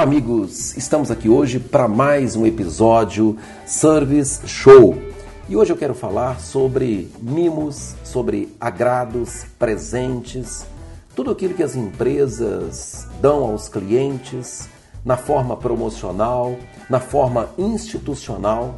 Olá, 0.00 0.08
amigos! 0.08 0.74
Estamos 0.78 1.10
aqui 1.10 1.28
hoje 1.28 1.60
para 1.60 1.86
mais 1.86 2.34
um 2.34 2.46
episódio 2.46 3.36
Service 3.66 4.48
Show. 4.48 4.96
E 5.46 5.54
hoje 5.54 5.74
eu 5.74 5.76
quero 5.76 5.92
falar 5.92 6.40
sobre 6.40 7.10
mimos, 7.20 7.94
sobre 8.02 8.56
agrados, 8.58 9.44
presentes, 9.58 10.64
tudo 11.14 11.30
aquilo 11.30 11.52
que 11.52 11.62
as 11.62 11.76
empresas 11.76 13.06
dão 13.20 13.44
aos 13.44 13.68
clientes 13.68 14.70
na 15.04 15.18
forma 15.18 15.54
promocional, 15.54 16.56
na 16.88 16.98
forma 16.98 17.50
institucional. 17.58 18.76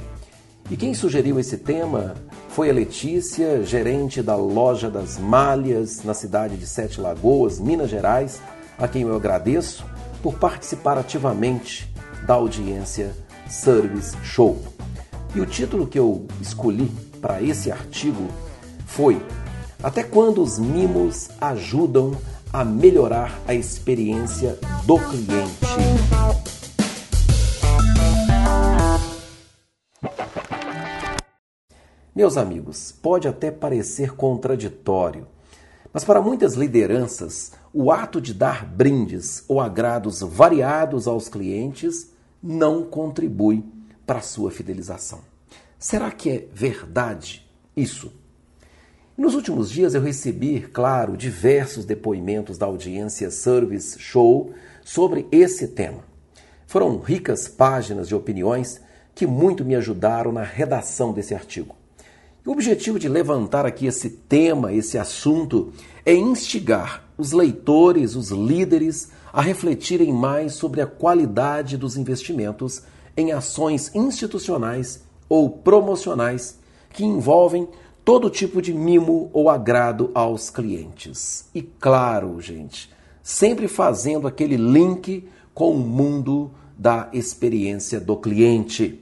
E 0.72 0.76
quem 0.76 0.92
sugeriu 0.92 1.38
esse 1.38 1.56
tema 1.56 2.16
foi 2.48 2.68
a 2.68 2.72
Letícia, 2.72 3.62
gerente 3.62 4.20
da 4.20 4.34
loja 4.34 4.90
das 4.90 5.18
Malhas 5.18 6.02
na 6.02 6.14
cidade 6.14 6.56
de 6.56 6.66
Sete 6.66 7.00
Lagoas, 7.00 7.60
Minas 7.60 7.90
Gerais, 7.90 8.42
a 8.76 8.88
quem 8.88 9.02
eu 9.02 9.14
agradeço 9.14 9.84
por 10.22 10.34
participar 10.34 10.96
ativamente 10.96 11.92
da 12.26 12.34
audiência 12.34 13.14
Service 13.48 14.16
Show. 14.22 14.62
E 15.34 15.40
o 15.40 15.46
título 15.46 15.86
que 15.86 15.98
eu 15.98 16.26
escolhi 16.40 16.90
para 17.20 17.42
esse 17.42 17.70
artigo 17.70 18.28
foi 18.86 19.20
Até 19.82 20.02
quando 20.02 20.42
os 20.42 20.58
mimos 20.58 21.30
ajudam 21.40 22.12
a 22.52 22.64
melhorar 22.64 23.40
a 23.46 23.54
experiência 23.54 24.58
do 24.84 24.98
cliente? 24.98 25.66
Meus 32.14 32.36
amigos, 32.36 32.92
pode 32.92 33.26
até 33.26 33.50
parecer 33.50 34.14
contraditório, 34.14 35.26
mas 35.94 36.04
para 36.04 36.20
muitas 36.20 36.54
lideranças, 36.54 37.52
o 37.72 37.90
ato 37.90 38.20
de 38.20 38.34
dar 38.34 38.66
brindes 38.66 39.44
ou 39.48 39.60
agrados 39.60 40.20
variados 40.20 41.08
aos 41.08 41.28
clientes 41.28 42.12
não 42.42 42.84
contribui 42.84 43.64
para 44.06 44.18
a 44.18 44.22
sua 44.22 44.50
fidelização. 44.50 45.20
Será 45.78 46.10
que 46.10 46.30
é 46.30 46.48
verdade 46.52 47.48
isso? 47.76 48.12
Nos 49.16 49.34
últimos 49.34 49.70
dias 49.70 49.94
eu 49.94 50.02
recebi, 50.02 50.60
claro, 50.60 51.16
diversos 51.16 51.84
depoimentos 51.84 52.58
da 52.58 52.66
audiência 52.66 53.30
Service 53.30 53.98
Show 53.98 54.52
sobre 54.84 55.26
esse 55.30 55.68
tema. 55.68 56.04
Foram 56.66 56.98
ricas 56.98 57.48
páginas 57.48 58.08
de 58.08 58.14
opiniões 58.14 58.80
que 59.14 59.26
muito 59.26 59.64
me 59.64 59.74
ajudaram 59.74 60.32
na 60.32 60.42
redação 60.42 61.12
desse 61.12 61.34
artigo. 61.34 61.76
O 62.44 62.50
objetivo 62.50 62.98
de 62.98 63.08
levantar 63.08 63.64
aqui 63.64 63.86
esse 63.86 64.10
tema, 64.10 64.72
esse 64.72 64.98
assunto, 64.98 65.72
é 66.04 66.14
instigar 66.14 67.01
os 67.16 67.32
leitores, 67.32 68.16
os 68.16 68.30
líderes, 68.30 69.10
a 69.32 69.40
refletirem 69.40 70.12
mais 70.12 70.54
sobre 70.54 70.80
a 70.80 70.86
qualidade 70.86 71.76
dos 71.76 71.96
investimentos 71.96 72.82
em 73.16 73.32
ações 73.32 73.94
institucionais 73.94 75.04
ou 75.28 75.48
promocionais 75.48 76.58
que 76.90 77.04
envolvem 77.04 77.68
todo 78.04 78.30
tipo 78.30 78.60
de 78.60 78.74
mimo 78.74 79.30
ou 79.32 79.48
agrado 79.48 80.10
aos 80.14 80.50
clientes. 80.50 81.48
E 81.54 81.62
claro, 81.62 82.40
gente, 82.40 82.90
sempre 83.22 83.68
fazendo 83.68 84.26
aquele 84.26 84.56
link 84.56 85.28
com 85.54 85.70
o 85.70 85.78
mundo 85.78 86.50
da 86.76 87.08
experiência 87.12 88.00
do 88.00 88.16
cliente. 88.16 89.00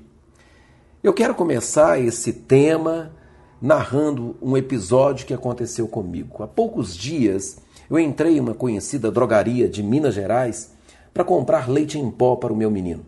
Eu 1.02 1.14
quero 1.14 1.34
começar 1.34 1.98
esse 1.98 2.32
tema 2.32 3.12
narrando 3.60 4.36
um 4.40 4.56
episódio 4.56 5.26
que 5.26 5.34
aconteceu 5.34 5.88
comigo. 5.88 6.42
Há 6.42 6.46
poucos 6.46 6.96
dias 6.96 7.58
eu 7.90 7.98
entrei 7.98 8.36
em 8.36 8.40
uma 8.40 8.54
conhecida 8.54 9.10
drogaria 9.10 9.68
de 9.68 9.82
Minas 9.82 10.14
Gerais 10.14 10.70
para 11.12 11.24
comprar 11.24 11.68
leite 11.68 11.98
em 11.98 12.08
pó 12.08 12.36
para 12.36 12.52
o 12.52 12.56
meu 12.56 12.70
menino. 12.70 13.04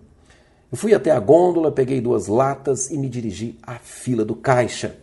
Eu 0.71 0.77
fui 0.77 0.93
até 0.93 1.12
a 1.12 1.21
gôndola, 1.21 1.71
peguei 1.71 2.01
duas 2.01 2.27
latas 2.27 2.91
e 2.91 2.99
me 2.99 3.09
dirigi 3.09 3.56
à 3.62 3.75
fila 3.75 4.25
do 4.25 4.34
caixa. 4.34 4.97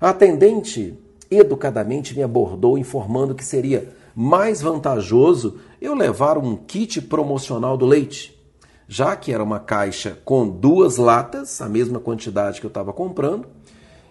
A 0.00 0.10
atendente 0.10 0.94
educadamente 1.30 2.14
me 2.14 2.22
abordou 2.22 2.76
informando 2.76 3.34
que 3.34 3.44
seria 3.44 3.88
mais 4.14 4.60
vantajoso 4.60 5.58
eu 5.80 5.94
levar 5.94 6.36
um 6.36 6.54
kit 6.56 7.00
promocional 7.00 7.78
do 7.78 7.86
leite, 7.86 8.38
já 8.86 9.16
que 9.16 9.32
era 9.32 9.42
uma 9.42 9.58
caixa 9.58 10.18
com 10.24 10.46
duas 10.46 10.98
latas, 10.98 11.62
a 11.62 11.68
mesma 11.68 11.98
quantidade 11.98 12.60
que 12.60 12.66
eu 12.66 12.68
estava 12.68 12.92
comprando, 12.92 13.46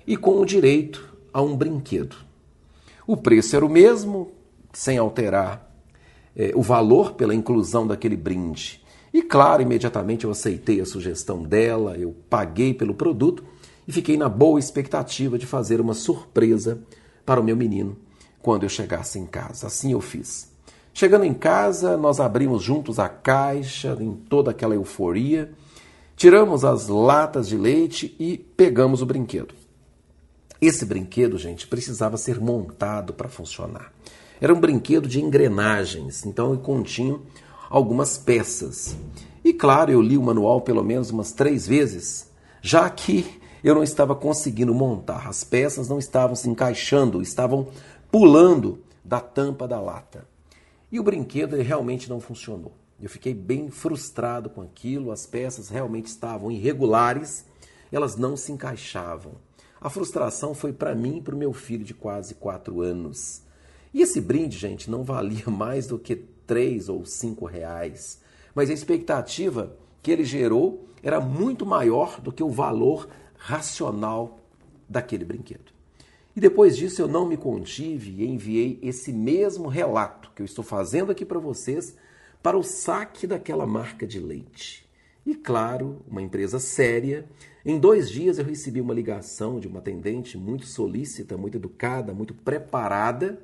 e 0.08 0.18
com 0.18 0.40
o 0.40 0.46
direito 0.46 1.14
a 1.32 1.42
um 1.42 1.56
brinquedo. 1.56 2.16
O 3.06 3.16
preço 3.16 3.56
era 3.56 3.66
o 3.66 3.70
mesmo, 3.70 4.32
sem 4.74 4.98
alterar 4.98 5.72
é, 6.36 6.52
o 6.56 6.62
valor 6.62 7.14
pela 7.14 7.36
inclusão 7.36 7.86
daquele 7.86 8.16
brinde. 8.16 8.82
E 9.14 9.22
claro, 9.22 9.62
imediatamente 9.62 10.26
eu 10.26 10.32
aceitei 10.32 10.80
a 10.80 10.86
sugestão 10.86 11.44
dela, 11.44 11.98
eu 11.98 12.16
paguei 12.30 12.74
pelo 12.74 12.94
produto 12.94 13.44
e 13.88 13.92
fiquei 13.92 14.16
na 14.16 14.30
boa 14.30 14.60
expectativa 14.60 15.38
de 15.38 15.46
fazer 15.46 15.82
uma 15.82 15.94
surpresa 15.94 16.82
para 17.26 17.42
o 17.42 17.44
meu 17.44 17.58
menino 17.58 17.98
quando 18.42 18.64
eu 18.64 18.70
chegasse 18.70 19.20
em 19.20 19.26
casa. 19.26 19.68
Assim 19.68 19.92
eu 19.92 20.02
fiz. 20.02 20.50
Chegando 20.94 21.26
em 21.26 21.34
casa, 21.34 21.96
nós 21.98 22.20
abrimos 22.20 22.64
juntos 22.64 23.00
a 23.00 23.08
caixa 23.08 23.98
em 24.00 24.14
toda 24.14 24.52
aquela 24.52 24.76
euforia, 24.76 25.52
tiramos 26.16 26.66
as 26.66 26.88
latas 26.88 27.48
de 27.48 27.58
leite 27.58 28.16
e 28.20 28.38
pegamos 28.38 29.02
o 29.02 29.06
brinquedo. 29.06 29.54
Esse 30.62 30.86
brinquedo, 30.86 31.38
gente, 31.38 31.66
precisava 31.66 32.18
ser 32.18 32.40
montado 32.40 33.14
para 33.14 33.28
funcionar. 33.28 33.92
Era 34.42 34.52
um 34.56 34.60
brinquedo 34.60 35.08
de 35.08 35.22
engrenagens, 35.22 36.26
então 36.26 36.58
continha 36.58 37.20
algumas 37.70 38.18
peças. 38.18 38.98
E 39.44 39.54
claro, 39.54 39.92
eu 39.92 40.02
li 40.02 40.18
o 40.18 40.24
manual 40.24 40.62
pelo 40.62 40.84
menos 40.84 41.12
umas 41.12 41.32
três 41.32 41.68
vezes, 41.68 42.28
já 42.60 42.90
que 42.90 43.40
eu 43.64 43.76
não 43.76 43.84
estava 43.84 44.16
conseguindo 44.16 44.74
montar. 44.74 45.28
As 45.28 45.44
peças 45.44 45.88
não 45.88 46.00
estavam 46.00 46.36
se 46.36 46.50
encaixando, 46.50 47.22
estavam 47.22 47.68
pulando 48.12 48.80
da 49.06 49.20
tampa 49.20 49.68
da 49.68 49.80
lata. 49.80 50.28
E 50.92 51.00
o 51.00 51.04
brinquedo 51.04 51.56
realmente 51.58 52.10
não 52.10 52.20
funcionou. 52.20 52.74
Eu 53.00 53.10
fiquei 53.10 53.36
bem 53.36 53.70
frustrado 53.70 54.50
com 54.50 54.64
aquilo, 54.64 55.12
as 55.12 55.28
peças 55.28 55.70
realmente 55.70 56.08
estavam 56.08 56.52
irregulares, 56.52 57.46
elas 57.92 58.16
não 58.16 58.36
se 58.36 58.52
encaixavam. 58.52 59.34
A 59.80 59.88
frustração 59.88 60.56
foi 60.56 60.74
para 60.74 60.96
mim 60.96 61.18
e 61.18 61.22
para 61.22 61.36
o 61.36 61.38
meu 61.38 61.54
filho 61.54 61.84
de 61.84 61.94
quase 61.94 62.34
quatro 62.34 62.82
anos. 62.82 63.44
E 63.94 64.02
esse 64.02 64.22
brinde, 64.22 64.58
gente, 64.58 64.90
não 64.90 65.04
valia 65.04 65.46
mais 65.52 65.88
do 65.88 66.00
que 66.00 66.16
três 66.16 66.90
ou 66.90 67.06
cinco 67.06 67.46
reais. 67.46 68.22
Mas 68.54 68.70
a 68.70 68.74
expectativa 68.74 69.76
que 70.02 70.12
ele 70.12 70.26
gerou 70.26 70.88
era 71.04 71.20
muito 71.20 71.66
maior 71.66 72.20
do 72.20 72.32
que 72.32 72.44
o 72.44 72.50
valor 72.50 73.10
racional 73.38 74.40
daquele 74.88 75.26
brinquedo. 75.26 75.72
E 76.36 76.40
depois 76.40 76.78
disso 76.78 77.02
eu 77.02 77.08
não 77.08 77.28
me 77.28 77.36
contive 77.36 78.12
e 78.12 78.28
enviei 78.28 78.80
esse 78.82 79.12
mesmo 79.12 79.68
relato 79.68 80.32
que 80.36 80.42
eu 80.42 80.46
estou 80.46 80.64
fazendo 80.64 81.12
aqui 81.12 81.26
para 81.26 81.40
vocês 81.40 81.96
para 82.42 82.58
o 82.58 82.64
saque 82.64 83.28
daquela 83.28 83.66
marca 83.66 84.08
de 84.08 84.20
leite. 84.20 84.90
E 85.26 85.36
claro, 85.36 86.02
uma 86.08 86.22
empresa 86.22 86.58
séria. 86.58 87.26
Em 87.64 87.78
dois 87.78 88.10
dias 88.10 88.40
eu 88.40 88.46
recebi 88.46 88.82
uma 88.82 88.94
ligação 88.94 89.60
de 89.60 89.68
uma 89.68 89.80
atendente 89.80 90.38
muito 90.38 90.66
solícita, 90.66 91.38
muito 91.38 91.58
educada, 91.58 92.14
muito 92.14 92.34
preparada, 92.34 93.40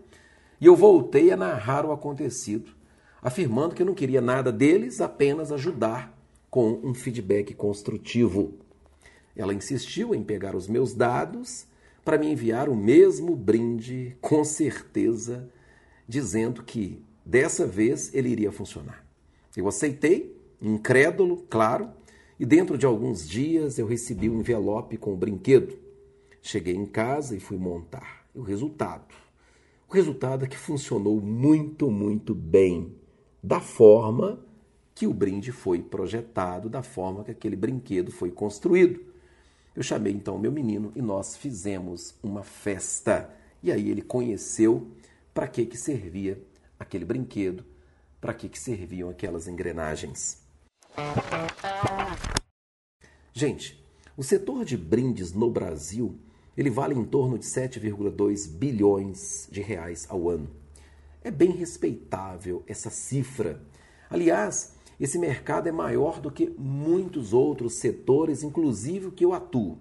e 0.59 0.66
eu 0.66 0.75
voltei 0.75 1.31
a 1.31 1.38
narrar 1.38 1.85
o 1.85 1.91
acontecido, 1.91 2.72
afirmando 3.22 3.75
que 3.75 3.81
eu 3.81 3.85
não 3.85 3.94
queria 3.94 4.22
nada 4.22 4.51
deles, 4.51 5.01
apenas 5.01 5.51
ajudar 5.51 6.16
com 6.50 6.79
um 6.84 6.94
feedback 6.94 7.53
construtivo. 7.53 8.53
Ela 9.35 9.53
insistiu 9.53 10.16
em 10.16 10.23
pegar 10.23 10.55
os 10.55 10.67
meus 10.67 10.93
dados 10.93 11.67
para 12.03 12.17
me 12.17 12.31
enviar 12.31 12.70
o 12.70 12.76
mesmo 12.76 13.35
brinde, 13.35 14.17
com 14.22 14.43
certeza, 14.43 15.49
dizendo 16.08 16.64
que 16.64 17.03
dessa 17.26 17.67
vez 17.67 18.14
ele 18.14 18.29
iria 18.29 18.52
funcionar. 18.52 19.05
Eu 19.55 19.67
aceitei 19.67 20.35
incrédulo, 20.61 21.46
claro, 21.49 21.90
e 22.40 22.46
dentro 22.46 22.78
de 22.78 22.85
alguns 22.85 23.28
dias 23.28 23.78
eu 23.78 23.85
recebi 23.85 24.29
um 24.29 24.40
envelope 24.40 24.97
com 24.97 25.14
o 25.14 25.17
brinquedo. 25.17 25.78
Cheguei 26.41 26.76
em 26.76 26.85
casa 26.85 27.35
e 27.35 27.40
fui 27.40 27.58
montar. 27.58 28.26
E 28.34 28.40
o 28.40 28.43
resultado? 28.43 29.14
O 29.89 29.93
resultado 29.93 30.43
é 30.43 30.47
que 30.49 30.57
funcionou 30.57 31.22
muito, 31.22 31.89
muito 31.89 32.35
bem, 32.35 32.93
da 33.41 33.61
forma 33.61 34.45
que 34.93 35.07
o 35.07 35.13
brinde 35.13 35.53
foi 35.53 35.81
projetado, 35.81 36.69
da 36.69 36.84
forma 36.84 37.23
que 37.23 37.31
aquele 37.31 37.55
brinquedo 37.55 38.11
foi 38.11 38.29
construído. 38.29 38.99
Eu 39.73 39.81
chamei 39.81 40.11
então 40.11 40.37
meu 40.37 40.51
menino 40.51 40.91
e 40.93 41.01
nós 41.01 41.37
fizemos 41.37 42.16
uma 42.22 42.43
festa. 42.43 43.34
E 43.63 43.72
aí 43.72 43.89
ele 43.89 44.01
conheceu 44.01 44.91
para 45.34 45.47
que, 45.47 45.66
que 45.66 45.78
servia 45.78 46.37
aquele 46.78 47.05
brinquedo, 47.05 47.63
para 48.19 48.33
que, 48.33 48.49
que 48.49 48.59
serviam 48.59 49.09
aquelas 49.09 49.47
engrenagens. 49.47 50.43
Gente, 53.31 53.81
o 54.17 54.23
setor 54.23 54.66
de 54.66 54.75
brindes 54.75 55.31
no 55.31 55.49
Brasil 55.49 56.19
ele 56.57 56.71
vale 56.71 56.95
em 56.95 57.05
torno 57.05 57.37
de 57.37 57.45
7,2 57.45 58.49
bilhões 58.49 59.47
de 59.51 59.61
reais 59.61 60.07
ao 60.09 60.27
ano. 60.27 60.49
É 61.23 61.29
bem 61.29 61.51
respeitável 61.51 62.63
essa 62.65 62.89
cifra. 62.89 63.61
Aliás, 64.09 64.73
esse 64.99 65.19
mercado 65.19 65.69
é 65.69 65.71
maior 65.71 66.19
do 66.19 66.31
que 66.31 66.49
muitos 66.57 67.31
outros 67.31 67.75
setores, 67.75 68.41
inclusive 68.41 69.07
o 69.07 69.11
que 69.11 69.23
eu 69.23 69.33
atuo. 69.33 69.77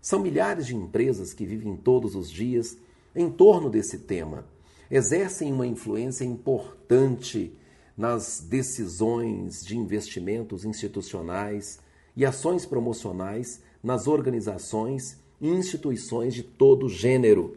São 0.00 0.20
milhares 0.20 0.66
de 0.66 0.76
empresas 0.76 1.32
que 1.32 1.46
vivem 1.46 1.76
todos 1.76 2.14
os 2.14 2.30
dias 2.30 2.76
em 3.16 3.30
torno 3.30 3.70
desse 3.70 4.00
tema, 4.00 4.44
exercem 4.90 5.52
uma 5.52 5.66
influência 5.66 6.24
importante 6.24 7.56
nas 7.96 8.40
decisões 8.40 9.64
de 9.64 9.78
investimentos 9.78 10.64
institucionais 10.64 11.78
e 12.16 12.26
ações 12.26 12.66
promocionais 12.66 13.62
nas 13.82 14.06
organizações 14.06 15.23
instituições 15.40 16.34
de 16.34 16.42
todo 16.42 16.88
gênero. 16.88 17.56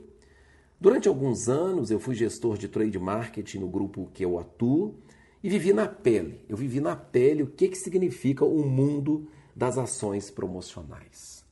Durante 0.79 1.07
alguns 1.07 1.49
anos 1.49 1.89
eu 1.89 1.99
fui 1.99 2.15
gestor 2.15 2.57
de 2.57 2.67
trade 2.67 2.99
marketing 2.99 3.59
no 3.59 3.67
grupo 3.67 4.09
que 4.13 4.23
eu 4.23 4.37
atuo 4.37 4.95
e 5.43 5.49
vivi 5.49 5.73
na 5.73 5.87
pele. 5.87 6.41
Eu 6.47 6.57
vivi 6.57 6.79
na 6.79 6.95
pele 6.95 7.43
o 7.43 7.47
que, 7.47 7.69
que 7.69 7.77
significa 7.77 8.45
o 8.45 8.63
mundo 8.67 9.27
das 9.55 9.77
ações 9.77 10.29
promocionais. 10.29 11.43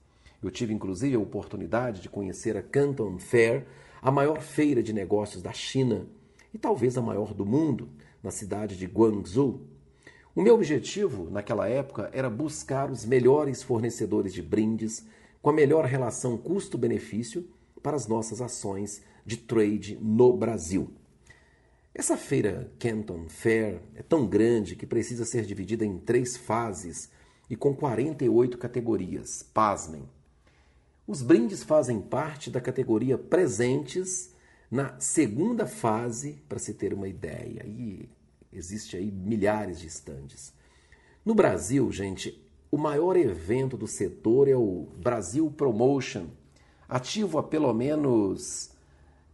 Eu 0.44 0.52
tive 0.52 0.74
inclusive 0.74 1.16
a 1.16 1.20
oportunidade 1.20 2.02
de 2.02 2.10
conhecer 2.10 2.56
a 2.56 2.62
Canton 2.62 3.18
Fair, 3.18 3.66
a 4.02 4.12
maior 4.12 4.42
feira 4.42 4.84
de 4.84 4.94
negócios 4.94 5.42
da 5.42 5.52
China 5.52 6.06
e 6.54 6.58
talvez 6.58 6.98
a 6.98 7.02
maior 7.02 7.34
do 7.34 7.46
mundo, 7.46 7.90
na 8.22 8.30
cidade 8.32 8.78
de 8.78 8.86
Guangzhou. 8.86 9.62
O 10.36 10.42
meu 10.42 10.54
objetivo 10.54 11.30
naquela 11.32 11.68
época 11.68 12.10
era 12.14 12.30
buscar 12.30 12.92
os 12.92 13.06
melhores 13.06 13.64
fornecedores 13.64 14.34
de 14.34 14.42
brindes 14.42 15.06
com 15.46 15.52
a 15.52 15.54
melhor 15.54 15.86
relação 15.86 16.40
custo-benefício 16.40 17.48
para 17.84 17.96
as 17.96 18.08
nossas 18.08 18.42
ações 18.42 19.04
de 19.24 19.38
trade 19.38 19.96
no 20.02 20.36
Brasil. 20.36 20.92
Essa 21.94 22.18
feira 22.18 22.72
Canton 22.80 23.30
Fair 23.30 23.80
é 23.94 24.02
tão 24.02 24.26
grande 24.26 24.76
que 24.76 24.88
precisa 24.88 25.24
ser 25.24 25.46
dividida 25.46 25.86
em 25.86 26.00
três 26.00 26.36
fases 26.36 27.12
e 27.48 27.56
com 27.56 27.76
48 27.76 28.58
categorias. 28.58 29.44
Pasmem. 29.44 30.10
Os 31.06 31.22
brindes 31.22 31.62
fazem 31.62 32.02
parte 32.02 32.50
da 32.50 32.60
categoria 32.60 33.16
presentes 33.16 34.34
na 34.72 35.00
segunda 35.00 35.68
fase, 35.68 36.42
para 36.50 36.58
se 36.58 36.74
ter 36.74 36.92
uma 36.92 37.08
ideia. 37.08 37.64
E 37.68 38.10
existe 38.52 38.98
aí 38.98 39.12
milhares 39.12 39.80
de 39.80 39.86
estandes. 39.86 40.52
No 41.24 41.36
Brasil, 41.36 41.92
gente, 41.92 42.44
o 42.76 42.78
maior 42.78 43.16
evento 43.16 43.78
do 43.78 43.88
setor 43.88 44.50
é 44.50 44.56
o 44.56 44.86
Brasil 44.98 45.50
Promotion, 45.50 46.26
ativo 46.90 47.38
há 47.38 47.44
pelo 47.44 47.74
menos 47.74 48.70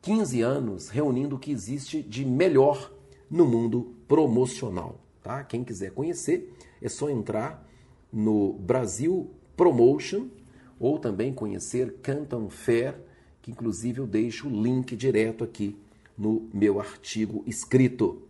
15 0.04 0.42
anos 0.44 0.90
reunindo 0.90 1.36
o 1.36 1.40
que 1.40 1.52
existe 1.52 2.04
de 2.04 2.24
melhor 2.24 2.94
no 3.28 3.48
mundo 3.48 3.96
promocional. 4.08 5.02
Tá? 5.24 5.44
Quem 5.44 5.64
quiser 5.64 5.90
conhecer, 5.90 6.54
é 6.80 6.88
só 6.88 7.10
entrar 7.10 7.68
no 8.14 8.54
Brasil 8.54 9.32
Promotion 9.58 10.28
ou 10.80 11.00
também 11.00 11.34
conhecer 11.34 11.96
Canton 12.04 12.48
Fair, 12.48 12.96
que 13.42 13.50
inclusive 13.50 14.02
eu 14.02 14.06
deixo 14.06 14.50
o 14.50 14.52
link 14.52 14.96
direto 14.96 15.44
aqui 15.44 15.76
no 16.16 16.48
meu 16.54 16.80
artigo 16.80 17.44
escrito. 17.48 18.22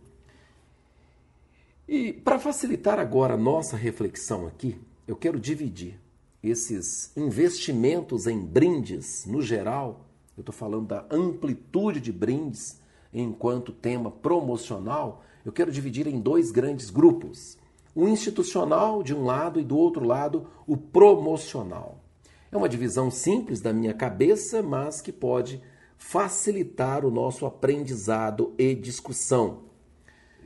E 1.86 2.14
para 2.14 2.38
facilitar 2.38 2.98
agora 2.98 3.34
a 3.34 3.36
nossa 3.36 3.76
reflexão 3.76 4.46
aqui, 4.46 4.80
eu 5.06 5.16
quero 5.16 5.38
dividir 5.38 6.00
esses 6.42 7.16
investimentos 7.16 8.26
em 8.26 8.40
brindes 8.40 9.24
no 9.26 9.40
geral 9.40 10.06
eu 10.36 10.40
estou 10.40 10.54
falando 10.54 10.86
da 10.88 11.06
amplitude 11.10 12.00
de 12.00 12.10
brindes 12.10 12.80
enquanto 13.12 13.70
tema 13.70 14.10
promocional, 14.10 15.22
eu 15.44 15.52
quero 15.52 15.70
dividir 15.70 16.06
em 16.06 16.20
dois 16.20 16.50
grandes 16.50 16.88
grupos. 16.88 17.58
O 17.94 18.08
institucional 18.08 19.02
de 19.02 19.14
um 19.14 19.24
lado 19.24 19.60
e 19.60 19.64
do 19.64 19.76
outro 19.76 20.06
lado 20.06 20.46
o 20.66 20.76
promocional. 20.76 22.02
É 22.50 22.56
uma 22.56 22.68
divisão 22.68 23.10
simples 23.10 23.60
da 23.60 23.72
minha 23.72 23.92
cabeça, 23.92 24.62
mas 24.62 25.02
que 25.02 25.12
pode 25.12 25.60
facilitar 25.98 27.04
o 27.04 27.10
nosso 27.10 27.44
aprendizado 27.44 28.54
e 28.58 28.74
discussão. 28.74 29.71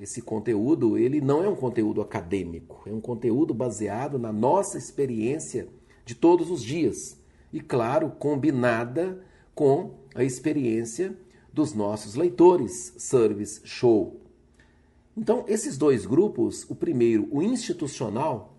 Esse 0.00 0.20
conteúdo, 0.20 0.98
ele 0.98 1.20
não 1.20 1.43
é 1.43 1.48
um 1.48 1.56
conteúdo 1.56 2.00
acadêmico, 2.02 2.82
é 2.87 2.93
um 2.93 3.00
conteúdo 3.00 3.54
baseado 3.54 4.19
na 4.19 4.32
nossa 4.32 4.76
experiência 4.76 5.69
de 6.04 6.14
todos 6.14 6.50
os 6.50 6.62
dias. 6.62 7.19
E 7.52 7.60
claro, 7.60 8.10
combinada 8.10 9.25
com 9.54 9.94
a 10.14 10.22
experiência 10.22 11.16
dos 11.52 11.72
nossos 11.72 12.14
leitores 12.14 12.93
Service 12.98 13.62
Show. 13.64 14.20
Então, 15.16 15.44
esses 15.48 15.78
dois 15.78 16.04
grupos, 16.04 16.66
o 16.69 16.75
primeiro, 16.75 17.26
o 17.31 17.43
institucional, 17.43 18.54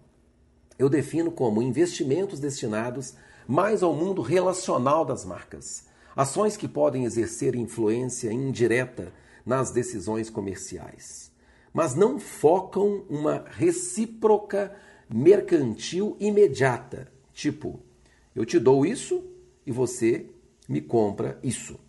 eu 0.80 0.90
defino 0.90 1.32
como 1.32 1.62
investimentos 1.62 2.40
destinados 2.40 3.14
mais 3.48 3.84
ao 3.84 3.94
mundo 3.94 4.24
relacional 4.24 5.06
das 5.06 5.24
marcas, 5.24 5.86
ações 6.16 6.58
que 6.58 6.68
podem 6.68 7.06
exercer 7.06 7.56
influência 7.56 8.34
indireta 8.34 9.14
nas 9.46 9.72
decisões 9.72 10.30
comerciais, 10.30 11.27
mas 11.78 11.94
não 11.94 12.20
focam 12.20 13.06
uma 13.08 13.46
recíproca 13.52 14.76
mercantil 15.08 16.18
imediata, 16.20 17.08
tipo, 17.32 17.80
eu 18.36 18.44
te 18.48 18.58
dou 18.58 18.84
isso 18.84 19.24
e 19.64 19.72
você 19.72 20.26
me 20.68 20.82
compra 20.82 21.40
isso. 21.44 21.80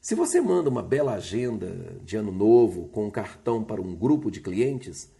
Se 0.00 0.14
você 0.14 0.40
manda 0.40 0.70
uma 0.70 0.80
bela 0.80 1.14
agenda 1.14 1.98
de 2.04 2.16
ano 2.16 2.30
novo 2.30 2.86
com 2.90 3.08
um 3.08 3.10
cartão 3.10 3.64
para 3.64 3.82
um 3.82 3.96
grupo 3.96 4.30
de 4.30 4.40
clientes, 4.40 5.10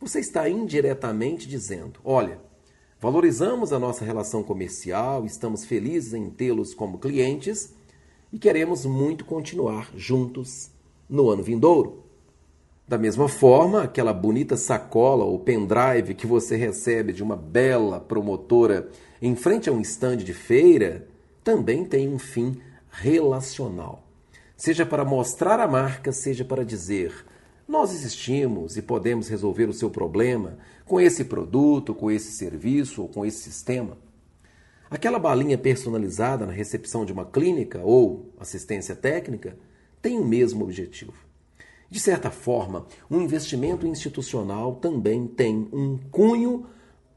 você 0.00 0.18
está 0.18 0.48
indiretamente 0.48 1.46
dizendo: 1.46 2.00
olha, 2.04 2.40
valorizamos 2.98 3.72
a 3.72 3.78
nossa 3.78 4.04
relação 4.04 4.42
comercial, 4.42 5.24
estamos 5.24 5.64
felizes 5.64 6.14
em 6.14 6.28
tê-los 6.30 6.74
como 6.74 6.98
clientes 6.98 7.72
e 8.32 8.40
queremos 8.40 8.84
muito 8.84 9.24
continuar 9.24 9.92
juntos 9.94 10.72
no 11.08 11.30
ano 11.30 11.44
vindouro. 11.44 12.03
Da 12.86 12.98
mesma 12.98 13.30
forma, 13.30 13.82
aquela 13.82 14.12
bonita 14.12 14.58
sacola 14.58 15.24
ou 15.24 15.38
pendrive 15.38 16.14
que 16.14 16.26
você 16.26 16.54
recebe 16.54 17.14
de 17.14 17.22
uma 17.22 17.34
bela 17.34 17.98
promotora 17.98 18.90
em 19.22 19.34
frente 19.34 19.70
a 19.70 19.72
um 19.72 19.80
estande 19.80 20.22
de 20.22 20.34
feira 20.34 21.08
também 21.42 21.86
tem 21.86 22.12
um 22.12 22.18
fim 22.18 22.60
relacional. 22.90 24.06
Seja 24.54 24.84
para 24.84 25.02
mostrar 25.02 25.60
a 25.60 25.66
marca, 25.66 26.12
seja 26.12 26.44
para 26.44 26.62
dizer: 26.62 27.24
nós 27.66 27.90
existimos 27.90 28.76
e 28.76 28.82
podemos 28.82 29.28
resolver 29.28 29.64
o 29.64 29.72
seu 29.72 29.88
problema 29.88 30.58
com 30.84 31.00
esse 31.00 31.24
produto, 31.24 31.94
com 31.94 32.10
esse 32.10 32.32
serviço 32.32 33.00
ou 33.00 33.08
com 33.08 33.24
esse 33.24 33.38
sistema. 33.38 33.96
Aquela 34.90 35.18
balinha 35.18 35.56
personalizada 35.56 36.44
na 36.44 36.52
recepção 36.52 37.06
de 37.06 37.14
uma 37.14 37.24
clínica 37.24 37.80
ou 37.82 38.28
assistência 38.38 38.94
técnica 38.94 39.56
tem 40.02 40.18
o 40.18 40.24
mesmo 40.24 40.64
objetivo. 40.64 41.23
De 41.90 42.00
certa 42.00 42.30
forma, 42.30 42.86
um 43.10 43.20
investimento 43.20 43.86
institucional 43.86 44.76
também 44.76 45.26
tem 45.26 45.68
um 45.72 45.98
cunho 46.10 46.66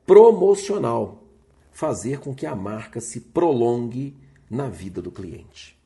promocional 0.05 1.23
fazer 1.71 2.19
com 2.19 2.33
que 2.33 2.45
a 2.45 2.55
marca 2.55 2.99
se 2.99 3.19
prolongue 3.21 4.15
na 4.49 4.67
vida 4.67 5.01
do 5.01 5.11
cliente. 5.11 5.77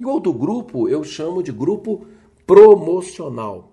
E 0.00 0.04
o 0.04 0.08
outro 0.08 0.32
grupo 0.32 0.88
eu 0.88 1.04
chamo 1.04 1.42
de 1.42 1.52
grupo 1.52 2.06
promocional, 2.46 3.72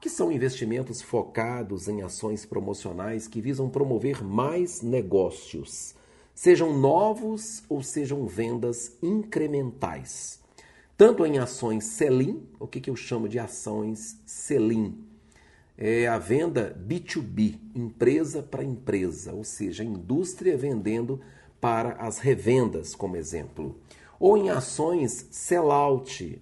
que 0.00 0.10
são 0.10 0.30
investimentos 0.30 1.00
focados 1.00 1.88
em 1.88 2.02
ações 2.02 2.44
promocionais 2.44 3.26
que 3.26 3.40
visam 3.40 3.70
promover 3.70 4.22
mais 4.22 4.82
negócios, 4.82 5.94
sejam 6.34 6.78
novos 6.78 7.62
ou 7.68 7.82
sejam 7.82 8.26
vendas 8.26 8.96
incrementais. 9.02 10.41
Tanto 11.04 11.26
em 11.26 11.36
ações 11.36 11.82
sell-in, 11.82 12.46
o 12.60 12.66
que, 12.68 12.80
que 12.80 12.88
eu 12.88 12.94
chamo 12.94 13.28
de 13.28 13.36
ações 13.36 14.22
sell-in, 14.24 15.04
é 15.76 16.06
a 16.06 16.16
venda 16.16 16.80
B2B, 16.86 17.58
empresa 17.74 18.40
para 18.40 18.62
empresa, 18.62 19.32
ou 19.32 19.42
seja, 19.42 19.82
indústria 19.82 20.56
vendendo 20.56 21.20
para 21.60 21.94
as 21.94 22.18
revendas, 22.18 22.94
como 22.94 23.16
exemplo, 23.16 23.80
ou 24.20 24.36
em 24.36 24.50
ações 24.50 25.26
sellout, 25.32 26.40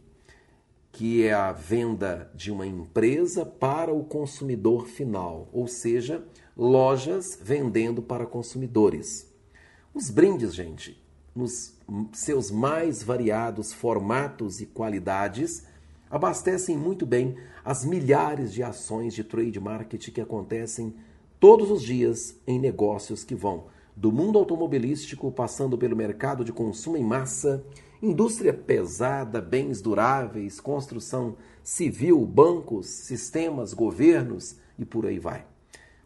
que 0.93 1.25
é 1.25 1.33
a 1.33 1.53
venda 1.53 2.31
de 2.35 2.53
uma 2.53 2.67
empresa 2.67 3.47
para 3.47 3.95
o 3.95 4.05
consumidor 4.05 4.89
final, 4.89 5.49
ou 5.55 5.67
seja, 5.67 6.23
lojas 6.55 7.39
vendendo 7.43 8.03
para 8.03 8.27
consumidores. 8.27 9.27
Os 9.95 10.11
brindes, 10.11 10.55
gente, 10.55 11.03
nos 11.35 11.75
seus 12.13 12.51
mais 12.51 13.03
variados 13.03 13.73
formatos 13.73 14.61
e 14.61 14.67
qualidades, 14.67 15.65
abastecem 16.11 16.77
muito 16.77 17.07
bem 17.07 17.37
as 17.65 17.85
milhares 17.85 18.53
de 18.53 18.63
ações 18.63 19.15
de 19.15 19.23
trade 19.23 19.61
marketing 19.61 20.11
que 20.11 20.21
acontecem 20.21 20.95
todos 21.39 21.71
os 21.71 21.83
dias 21.83 22.37
em 22.47 22.59
negócios 22.59 23.25
que 23.25 23.35
vão 23.35 23.65
do 23.97 24.11
mundo 24.11 24.39
automobilístico, 24.39 25.31
passando 25.31 25.77
pelo 25.77 25.95
mercado 25.95 26.45
de 26.45 26.53
consumo 26.53 26.97
em 26.97 27.05
massa, 27.05 27.63
indústria 28.03 28.53
pesada, 28.53 29.43
bens 29.43 29.83
duráveis, 29.83 30.59
construção 30.59 31.37
civil, 31.63 32.25
bancos, 32.25 32.87
sistemas, 32.87 33.75
governos 33.75 34.57
e 34.79 34.87
por 34.87 35.05
aí 35.05 35.19
vai. 35.19 35.45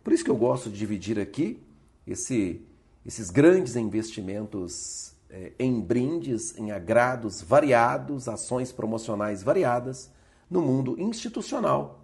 Por 0.02 0.12
isso 0.12 0.24
que 0.24 0.30
eu 0.30 0.36
gosto 0.36 0.68
de 0.68 0.76
dividir 0.76 1.20
aqui 1.20 1.60
esse, 2.04 2.60
esses 3.06 3.30
grandes 3.30 3.76
investimentos 3.76 5.13
é, 5.36 5.50
em 5.58 5.80
brindes, 5.80 6.56
em 6.56 6.70
agrados 6.70 7.42
variados, 7.42 8.28
ações 8.28 8.70
promocionais 8.70 9.42
variadas 9.42 10.08
no 10.48 10.62
mundo 10.62 10.94
institucional, 10.96 11.98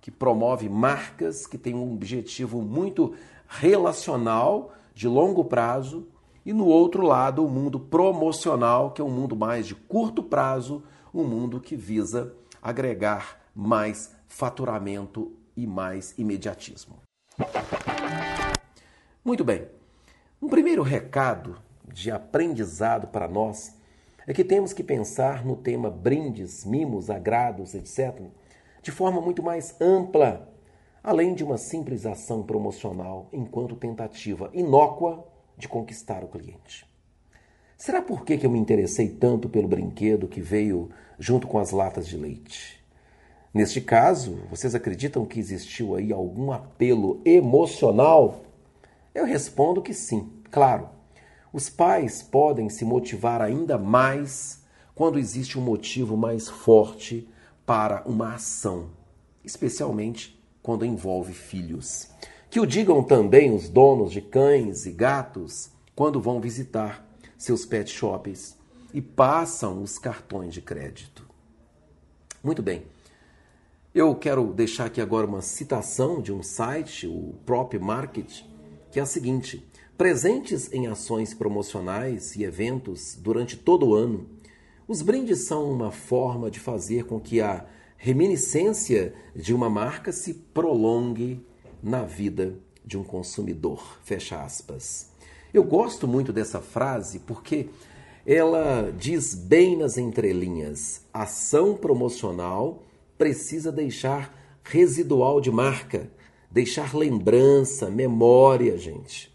que 0.00 0.10
promove 0.10 0.66
marcas 0.66 1.46
que 1.46 1.58
têm 1.58 1.74
um 1.74 1.92
objetivo 1.92 2.62
muito 2.62 3.14
relacional, 3.46 4.72
de 4.94 5.06
longo 5.06 5.44
prazo, 5.44 6.08
e 6.44 6.54
no 6.54 6.64
outro 6.64 7.02
lado, 7.02 7.44
o 7.44 7.50
mundo 7.50 7.78
promocional, 7.78 8.92
que 8.92 9.02
é 9.02 9.04
um 9.04 9.10
mundo 9.10 9.36
mais 9.36 9.66
de 9.66 9.74
curto 9.74 10.22
prazo, 10.22 10.82
um 11.12 11.22
mundo 11.22 11.60
que 11.60 11.76
visa 11.76 12.34
agregar 12.62 13.42
mais 13.54 14.16
faturamento 14.26 15.36
e 15.54 15.66
mais 15.66 16.14
imediatismo. 16.16 16.96
Muito 19.22 19.44
bem. 19.44 19.68
Um 20.40 20.48
primeiro 20.48 20.82
recado 20.82 21.58
de 21.92 22.10
aprendizado 22.10 23.08
para 23.08 23.28
nós 23.28 23.74
é 24.26 24.32
que 24.32 24.44
temos 24.44 24.72
que 24.72 24.82
pensar 24.82 25.44
no 25.44 25.56
tema 25.56 25.90
brindes, 25.90 26.64
mimos, 26.64 27.10
agrados, 27.10 27.74
etc., 27.74 28.20
de 28.82 28.90
forma 28.90 29.20
muito 29.20 29.42
mais 29.42 29.78
ampla, 29.80 30.48
além 31.02 31.34
de 31.34 31.44
uma 31.44 31.58
simples 31.58 32.06
ação 32.06 32.42
promocional 32.42 33.28
enquanto 33.32 33.76
tentativa 33.76 34.50
inócua 34.52 35.26
de 35.56 35.68
conquistar 35.68 36.24
o 36.24 36.28
cliente. 36.28 36.86
Será 37.76 38.02
por 38.02 38.24
que 38.24 38.38
eu 38.44 38.50
me 38.50 38.58
interessei 38.58 39.08
tanto 39.08 39.48
pelo 39.48 39.66
brinquedo 39.66 40.28
que 40.28 40.40
veio 40.40 40.90
junto 41.18 41.46
com 41.46 41.58
as 41.58 41.70
latas 41.70 42.06
de 42.06 42.16
leite? 42.16 42.78
Neste 43.52 43.80
caso, 43.80 44.38
vocês 44.48 44.74
acreditam 44.74 45.26
que 45.26 45.40
existiu 45.40 45.96
aí 45.96 46.12
algum 46.12 46.52
apelo 46.52 47.20
emocional? 47.24 48.42
Eu 49.14 49.24
respondo 49.24 49.82
que 49.82 49.92
sim, 49.92 50.30
claro. 50.50 50.99
Os 51.52 51.68
pais 51.68 52.22
podem 52.22 52.68
se 52.68 52.84
motivar 52.84 53.42
ainda 53.42 53.76
mais 53.76 54.62
quando 54.94 55.18
existe 55.18 55.58
um 55.58 55.62
motivo 55.62 56.16
mais 56.16 56.48
forte 56.48 57.28
para 57.66 58.02
uma 58.06 58.34
ação, 58.34 58.90
especialmente 59.44 60.40
quando 60.62 60.84
envolve 60.84 61.32
filhos. 61.32 62.08
Que 62.48 62.60
o 62.60 62.66
digam 62.66 63.02
também 63.02 63.54
os 63.54 63.68
donos 63.68 64.12
de 64.12 64.20
cães 64.20 64.86
e 64.86 64.92
gatos 64.92 65.70
quando 65.94 66.20
vão 66.20 66.40
visitar 66.40 67.06
seus 67.36 67.64
pet 67.64 67.90
shops 67.90 68.56
e 68.92 69.00
passam 69.00 69.82
os 69.82 69.98
cartões 69.98 70.54
de 70.54 70.60
crédito. 70.60 71.28
Muito 72.42 72.62
bem. 72.62 72.84
Eu 73.94 74.14
quero 74.14 74.52
deixar 74.52 74.86
aqui 74.86 75.00
agora 75.00 75.26
uma 75.26 75.42
citação 75.42 76.22
de 76.22 76.32
um 76.32 76.42
site, 76.42 77.06
o 77.06 77.34
Prop 77.44 77.74
Market, 77.78 78.42
que 78.90 78.98
é 78.98 79.02
a 79.02 79.06
seguinte: 79.06 79.68
presentes 80.00 80.72
em 80.72 80.86
ações 80.86 81.34
promocionais 81.34 82.34
e 82.34 82.42
eventos 82.42 83.18
durante 83.20 83.54
todo 83.54 83.88
o 83.88 83.94
ano, 83.94 84.26
os 84.88 85.02
brindes 85.02 85.40
são 85.40 85.70
uma 85.70 85.90
forma 85.90 86.50
de 86.50 86.58
fazer 86.58 87.04
com 87.04 87.20
que 87.20 87.38
a 87.42 87.66
reminiscência 87.98 89.12
de 89.36 89.52
uma 89.52 89.68
marca 89.68 90.10
se 90.10 90.32
prolongue 90.32 91.44
na 91.82 92.02
vida 92.02 92.54
de 92.82 92.96
um 92.96 93.04
consumidor. 93.04 94.00
Fecha 94.02 94.42
aspas. 94.42 95.10
Eu 95.52 95.62
gosto 95.62 96.08
muito 96.08 96.32
dessa 96.32 96.62
frase 96.62 97.18
porque 97.18 97.68
ela 98.24 98.90
diz 98.98 99.34
bem 99.34 99.76
nas 99.76 99.98
entrelinhas: 99.98 101.02
ação 101.12 101.76
promocional 101.76 102.84
precisa 103.18 103.70
deixar 103.70 104.34
residual 104.64 105.42
de 105.42 105.50
marca, 105.50 106.10
deixar 106.50 106.96
lembrança, 106.96 107.90
memória, 107.90 108.78
gente. 108.78 109.29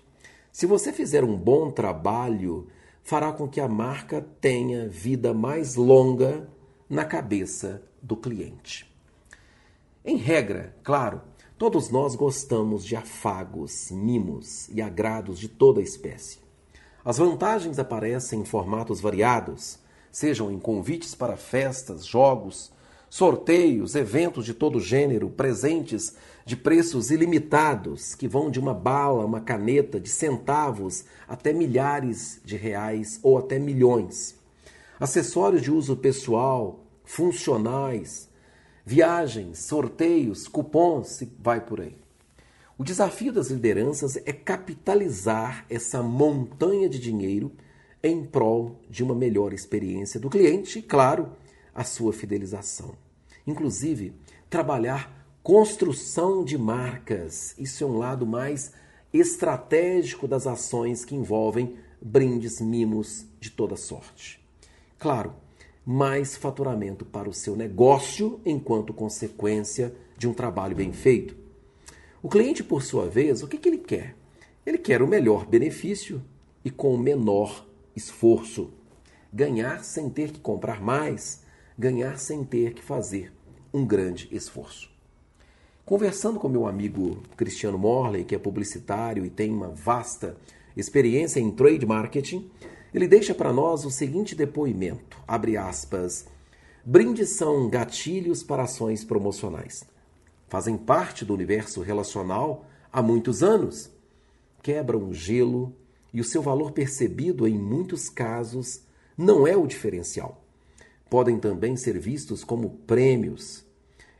Se 0.55 0.65
você 0.65 0.93
fizer 0.93 1.21
um 1.21 1.35
bom 1.35 1.69
trabalho, 1.69 2.69
fará 3.03 3.33
com 3.33 3.45
que 3.45 3.59
a 3.59 3.67
marca 3.67 4.25
tenha 4.39 4.87
vida 4.87 5.33
mais 5.33 5.75
longa 5.75 6.49
na 6.89 7.03
cabeça 7.03 7.83
do 8.01 8.15
cliente. 8.15 8.89
Em 10.05 10.15
regra, 10.15 10.73
claro, 10.81 11.21
todos 11.57 11.89
nós 11.89 12.15
gostamos 12.15 12.85
de 12.85 12.95
afagos, 12.95 13.91
mimos 13.91 14.69
e 14.69 14.81
agrados 14.81 15.39
de 15.39 15.49
toda 15.49 15.81
espécie. 15.81 16.39
As 17.03 17.17
vantagens 17.17 17.77
aparecem 17.77 18.39
em 18.39 18.45
formatos 18.45 19.01
variados, 19.01 19.77
sejam 20.09 20.49
em 20.49 20.57
convites 20.57 21.13
para 21.13 21.35
festas, 21.35 22.05
jogos, 22.05 22.71
sorteios, 23.09 23.95
eventos 23.95 24.45
de 24.45 24.53
todo 24.53 24.79
gênero, 24.79 25.29
presentes 25.29 26.15
de 26.45 26.55
preços 26.55 27.11
ilimitados, 27.11 28.13
que 28.13 28.27
vão 28.27 28.51
de 28.51 28.59
uma 28.59 28.73
bala, 28.73 29.25
uma 29.25 29.41
caneta, 29.41 29.99
de 29.99 30.09
centavos 30.09 31.05
até 31.27 31.51
milhares 31.51 32.39
de 32.43 32.55
reais 32.55 33.19
ou 33.23 33.37
até 33.37 33.57
milhões. 33.57 34.35
Acessórios 34.99 35.61
de 35.61 35.71
uso 35.71 35.95
pessoal, 35.95 36.79
funcionais, 37.03 38.29
viagens, 38.85 39.59
sorteios, 39.59 40.47
cupons, 40.47 41.23
vai 41.39 41.59
por 41.59 41.81
aí. 41.81 41.95
O 42.77 42.83
desafio 42.83 43.31
das 43.31 43.49
lideranças 43.49 44.17
é 44.17 44.33
capitalizar 44.33 45.65
essa 45.69 46.03
montanha 46.03 46.89
de 46.89 46.99
dinheiro 46.99 47.51
em 48.03 48.23
prol 48.23 48.79
de 48.89 49.03
uma 49.03 49.15
melhor 49.15 49.53
experiência 49.53 50.19
do 50.19 50.29
cliente 50.29 50.79
e, 50.79 50.81
claro, 50.81 51.29
a 51.75 51.83
sua 51.83 52.13
fidelização. 52.13 52.95
Inclusive, 53.45 54.13
trabalhar 54.49 55.27
construção 55.43 56.43
de 56.43 56.57
marcas. 56.57 57.53
Isso 57.59 57.83
é 57.83 57.87
um 57.87 57.97
lado 57.97 58.25
mais 58.25 58.71
estratégico 59.13 60.27
das 60.27 60.47
ações 60.47 61.05
que 61.05 61.13
envolvem 61.13 61.75
brindes, 62.01 62.59
mimos 62.59 63.25
de 63.39 63.51
toda 63.51 63.75
sorte. 63.75 64.43
Claro, 64.97 65.35
mais 65.85 66.35
faturamento 66.35 67.05
para 67.05 67.29
o 67.29 67.33
seu 67.33 67.55
negócio 67.55 68.39
enquanto 68.43 68.93
consequência 68.93 69.95
de 70.17 70.27
um 70.27 70.33
trabalho 70.33 70.75
bem 70.75 70.91
feito. 70.91 71.35
O 72.23 72.29
cliente, 72.29 72.63
por 72.63 72.81
sua 72.81 73.07
vez, 73.07 73.43
o 73.43 73.47
que, 73.47 73.57
que 73.57 73.69
ele 73.69 73.77
quer? 73.77 74.15
Ele 74.65 74.79
quer 74.79 75.03
o 75.03 75.07
melhor 75.07 75.45
benefício 75.45 76.23
e 76.63 76.71
com 76.71 76.95
o 76.95 76.97
menor 76.97 77.67
esforço. 77.95 78.73
Ganhar 79.31 79.83
sem 79.83 80.09
ter 80.09 80.31
que 80.31 80.39
comprar 80.39 80.81
mais, 80.81 81.44
ganhar 81.77 82.17
sem 82.17 82.43
ter 82.43 82.73
que 82.73 82.81
fazer 82.81 83.33
um 83.73 83.85
grande 83.85 84.29
esforço. 84.31 84.89
Conversando 85.85 86.39
com 86.39 86.49
meu 86.49 86.65
amigo 86.65 87.21
Cristiano 87.37 87.77
Morley, 87.77 88.23
que 88.23 88.33
é 88.33 88.39
publicitário 88.39 89.25
e 89.25 89.29
tem 89.29 89.51
uma 89.51 89.67
vasta 89.67 90.37
experiência 90.75 91.39
em 91.39 91.51
trade 91.51 91.85
marketing, 91.85 92.49
ele 92.93 93.07
deixa 93.07 93.35
para 93.35 93.51
nós 93.51 93.85
o 93.85 93.91
seguinte 93.91 94.33
depoimento, 94.33 95.17
abre 95.27 95.57
aspas, 95.57 96.25
brindes 96.83 97.31
são 97.31 97.69
gatilhos 97.69 98.41
para 98.41 98.63
ações 98.63 99.03
promocionais. 99.03 99.83
Fazem 100.47 100.77
parte 100.77 101.25
do 101.25 101.33
universo 101.33 101.81
relacional 101.81 102.65
há 102.91 103.01
muitos 103.01 103.43
anos. 103.43 103.91
Quebram 104.63 105.09
o 105.09 105.13
gelo 105.13 105.75
e 106.13 106.21
o 106.21 106.23
seu 106.23 106.41
valor 106.41 106.71
percebido, 106.71 107.47
em 107.47 107.57
muitos 107.57 108.09
casos, 108.09 108.81
não 109.17 109.45
é 109.45 109.57
o 109.57 109.67
diferencial. 109.67 110.44
Podem 111.09 111.37
também 111.39 111.75
ser 111.75 111.99
vistos 111.99 112.43
como 112.43 112.69
prêmios, 112.87 113.65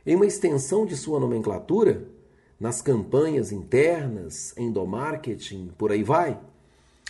em 0.06 0.14
uma 0.14 0.26
extensão 0.26 0.86
de 0.86 0.96
sua 0.96 1.18
nomenclatura, 1.18 2.08
nas 2.58 2.80
campanhas 2.80 3.52
internas, 3.52 4.56
endomarketing, 4.56 5.72
por 5.76 5.90
aí 5.92 6.02
vai, 6.02 6.40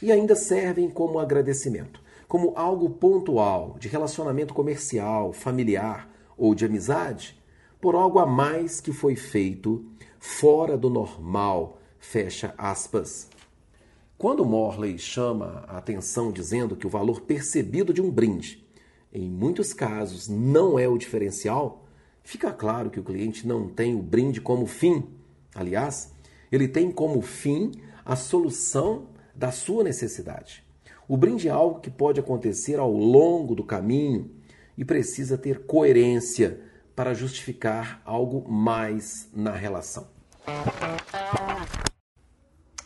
e 0.02 0.10
ainda 0.10 0.34
servem 0.34 0.90
como 0.90 1.18
agradecimento, 1.18 2.00
como 2.26 2.52
algo 2.56 2.90
pontual 2.90 3.76
de 3.78 3.88
relacionamento 3.88 4.52
comercial, 4.52 5.32
familiar 5.32 6.10
ou 6.36 6.54
de 6.54 6.64
amizade, 6.64 7.40
por 7.80 7.94
algo 7.94 8.18
a 8.18 8.26
mais 8.26 8.80
que 8.80 8.92
foi 8.92 9.14
feito 9.14 9.84
fora 10.18 10.76
do 10.76 10.90
normal, 10.90 11.78
fecha 11.98 12.54
aspas. 12.58 13.28
Quando 14.18 14.44
Morley 14.44 14.98
chama 14.98 15.64
a 15.68 15.78
atenção 15.78 16.32
dizendo 16.32 16.74
que 16.74 16.86
o 16.86 16.90
valor 16.90 17.20
percebido 17.20 17.92
de 17.92 18.00
um 18.00 18.10
brinde, 18.10 18.65
em 19.18 19.30
muitos 19.30 19.72
casos, 19.72 20.28
não 20.28 20.78
é 20.78 20.88
o 20.88 20.98
diferencial, 20.98 21.86
Fica 22.26 22.52
claro 22.52 22.90
que 22.90 22.98
o 22.98 23.04
cliente 23.04 23.46
não 23.46 23.68
tem 23.68 23.94
o 23.94 24.02
brinde 24.02 24.40
como 24.40 24.66
fim. 24.66 25.04
Aliás, 25.54 26.12
ele 26.50 26.66
tem 26.66 26.90
como 26.90 27.22
fim 27.22 27.70
a 28.04 28.16
solução 28.16 29.06
da 29.32 29.52
sua 29.52 29.84
necessidade. 29.84 30.64
O 31.06 31.16
brinde 31.16 31.46
é 31.46 31.52
algo 31.52 31.78
que 31.78 31.88
pode 31.88 32.18
acontecer 32.18 32.80
ao 32.80 32.92
longo 32.92 33.54
do 33.54 33.62
caminho 33.62 34.28
e 34.76 34.84
precisa 34.84 35.38
ter 35.38 35.66
coerência 35.66 36.60
para 36.96 37.14
justificar 37.14 38.02
algo 38.04 38.50
mais 38.50 39.28
na 39.32 39.52
relação. 39.52 40.08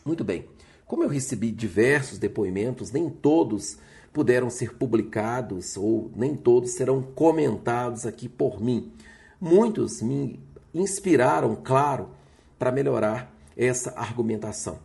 Muito 0.04 0.22
bem. 0.22 0.50
Como 0.84 1.02
eu 1.02 1.08
recebi 1.08 1.50
diversos 1.50 2.18
depoimentos, 2.18 2.92
nem 2.92 3.08
todos 3.08 3.78
puderam 4.12 4.50
ser 4.50 4.74
publicados 4.74 5.76
ou 5.76 6.10
nem 6.14 6.34
todos 6.34 6.70
serão 6.70 7.02
comentados 7.02 8.06
aqui 8.06 8.28
por 8.28 8.60
mim. 8.60 8.92
Muitos 9.40 10.02
me 10.02 10.40
inspiraram, 10.74 11.56
claro, 11.56 12.10
para 12.58 12.72
melhorar 12.72 13.34
essa 13.56 13.92
argumentação. 13.96 14.78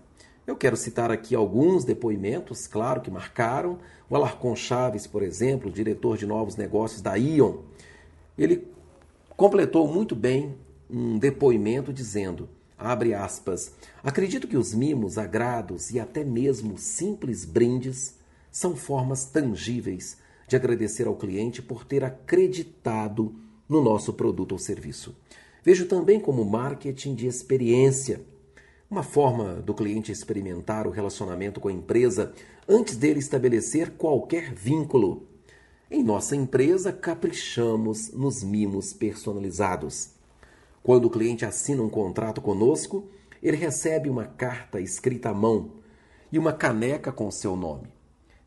Eu 0.45 0.55
quero 0.55 0.77
citar 0.77 1.11
aqui 1.11 1.33
alguns 1.33 1.83
depoimentos, 1.83 2.67
claro, 2.67 3.01
que 3.01 3.09
marcaram. 3.09 3.79
O 4.07 4.15
Alarcon 4.15 4.55
Chaves, 4.55 5.07
por 5.07 5.23
exemplo, 5.23 5.71
diretor 5.71 6.17
de 6.17 6.27
novos 6.27 6.55
negócios 6.55 7.01
da 7.01 7.15
Ion, 7.15 7.57
ele 8.37 8.67
completou 9.35 9.87
muito 9.87 10.15
bem 10.15 10.55
um 10.87 11.17
depoimento 11.17 11.91
dizendo, 11.91 12.47
abre 12.77 13.15
aspas, 13.15 13.71
acredito 14.03 14.47
que 14.47 14.55
os 14.55 14.73
mimos, 14.73 15.17
agrados 15.17 15.89
e 15.89 15.99
até 15.99 16.23
mesmo 16.23 16.77
simples 16.77 17.43
brindes 17.43 18.13
são 18.55 18.73
formas 18.73 19.25
tangíveis 19.25 20.15
de 20.47 20.55
agradecer 20.55 21.07
ao 21.07 21.17
cliente 21.17 21.61
por 21.61 21.83
ter 21.83 22.05
acreditado 22.05 23.35
no 23.67 23.83
nosso 23.83 24.13
produto 24.13 24.53
ou 24.53 24.57
serviço. 24.57 25.13
Vejo 25.61 25.87
também 25.87 26.21
como 26.21 26.45
marketing 26.45 27.15
de 27.15 27.27
experiência, 27.27 28.21
uma 28.89 29.03
forma 29.03 29.55
do 29.55 29.73
cliente 29.73 30.09
experimentar 30.09 30.87
o 30.87 30.89
relacionamento 30.89 31.59
com 31.59 31.67
a 31.67 31.73
empresa 31.73 32.31
antes 32.65 32.95
dele 32.95 33.19
estabelecer 33.19 33.91
qualquer 33.97 34.53
vínculo. 34.53 35.27
Em 35.91 36.01
nossa 36.01 36.33
empresa, 36.33 36.93
caprichamos 36.93 38.13
nos 38.13 38.41
mimos 38.41 38.93
personalizados. 38.93 40.11
Quando 40.81 41.05
o 41.05 41.09
cliente 41.09 41.43
assina 41.43 41.83
um 41.83 41.89
contrato 41.89 42.39
conosco, 42.39 43.05
ele 43.43 43.57
recebe 43.57 44.09
uma 44.09 44.23
carta 44.23 44.79
escrita 44.79 45.31
à 45.31 45.33
mão 45.33 45.71
e 46.31 46.39
uma 46.39 46.53
caneca 46.53 47.11
com 47.11 47.29
seu 47.29 47.57
nome. 47.57 47.94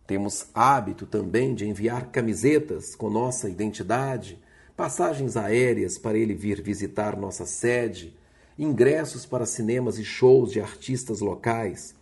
Temos 0.09 0.47
hábito 0.55 1.05
também 1.05 1.55
de 1.55 1.67
enviar 1.67 2.11
camisetas 2.11 2.97
com 2.97 3.11
nossa 3.11 3.47
identidade, 3.47 4.43
passagens 4.75 5.37
aéreas 5.37 5.99
para 5.99 6.17
ele 6.17 6.33
vir 6.33 6.63
visitar 6.63 7.15
nossa 7.15 7.45
sede, 7.45 8.17
ingressos 8.59 9.27
para 9.27 9.45
cinemas 9.45 9.99
e 9.99 10.05
shows 10.07 10.51
de 10.51 10.63
artistas 10.63 11.21
locais. 11.21 11.95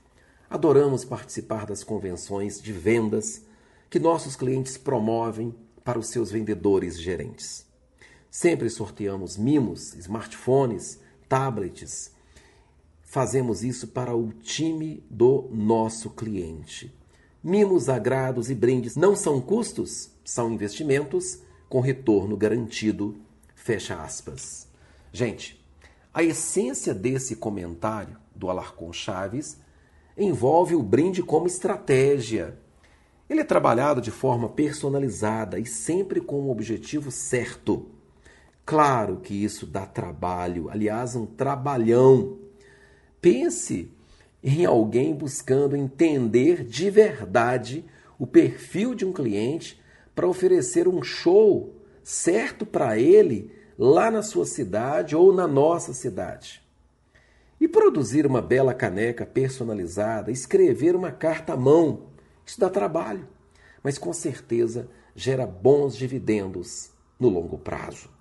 Adoramos 0.49 1.05
participar 1.05 1.67
das 1.67 1.83
convenções 1.83 2.63
de 2.63 2.73
vendas 2.73 3.43
que 3.91 3.99
nossos 3.99 4.37
clientes 4.37 4.79
promovem 4.79 5.53
para 5.83 5.99
os 5.99 6.07
seus 6.07 6.31
vendedores 6.31 6.95
e 6.95 7.03
gerentes. 7.03 7.67
Sempre 8.31 8.71
sorteamos 8.71 9.37
mimos, 9.37 9.95
smartphones, 9.95 11.01
tablets. 11.29 12.13
Fazemos 13.03 13.65
isso 13.65 13.89
para 13.89 14.15
o 14.15 14.33
time 14.33 15.03
do 15.11 15.49
nosso 15.51 16.11
cliente. 16.11 16.95
Mimos, 17.49 17.89
agrados 17.89 18.51
e 18.51 18.57
brindes 18.57 18.97
não 18.97 19.15
são 19.15 19.41
custos, 19.41 20.11
são 20.25 20.51
investimentos 20.51 21.39
com 21.69 21.79
retorno 21.79 22.37
garantido. 22.37 23.15
Fecha 23.55 24.03
aspas. 24.03 24.67
Gente, 25.13 25.65
a 26.13 26.25
essência 26.25 26.93
desse 26.93 27.37
comentário 27.37 28.17
do 28.35 28.51
Alarcon 28.51 28.93
Chaves 28.93 29.61
envolve 30.19 30.75
o 30.75 30.83
brinde 30.83 31.23
como 31.23 31.47
estratégia. 31.47 32.59
Ele 33.31 33.43
é 33.43 33.45
trabalhado 33.45 34.01
de 34.01 34.11
forma 34.11 34.49
personalizada 34.49 35.57
e 35.57 35.65
sempre 35.65 36.21
com 36.21 36.47
o 36.47 36.51
objetivo 36.51 37.13
certo. 37.13 37.87
Claro 38.65 39.21
que 39.21 39.45
isso 39.45 39.67
dá 39.67 39.87
trabalho, 39.87 40.69
aliás, 40.69 41.15
um 41.15 41.25
trabalhão. 41.25 42.39
Pense 43.21 43.96
em 44.43 44.65
alguém 44.65 45.15
buscando 45.15 45.77
entender 45.77 46.65
de 46.65 46.91
verdade 46.91 47.85
o 48.19 48.27
perfil 48.27 48.95
de 48.95 49.05
um 49.05 49.13
cliente 49.13 49.81
para 50.15 50.29
oferecer 50.29 50.89
um 50.89 51.03
show 51.03 51.75
certo 52.03 52.65
para 52.65 52.99
ele 52.99 53.51
lá 53.79 54.11
na 54.11 54.23
sua 54.23 54.47
cidade 54.47 55.15
ou 55.15 55.33
na 55.33 55.47
nossa 55.47 55.93
cidade. 55.93 56.63
E 57.61 57.67
produzir 57.67 58.27
uma 58.27 58.41
bela 58.41 58.73
caneca 58.73 59.27
personalizada, 59.27 60.31
escrever 60.31 60.95
uma 60.95 61.11
carta 61.11 61.55
à 61.55 61.57
mão, 61.57 62.09
isso 62.45 62.61
dá 62.61 62.71
trabalho, 62.71 63.27
mas 63.83 63.99
com 63.99 64.13
certeza 64.13 64.89
gera 65.15 65.47
bons 65.47 65.97
dividendos 65.97 66.91
no 67.19 67.29
longo 67.29 67.59
prazo. 67.59 68.16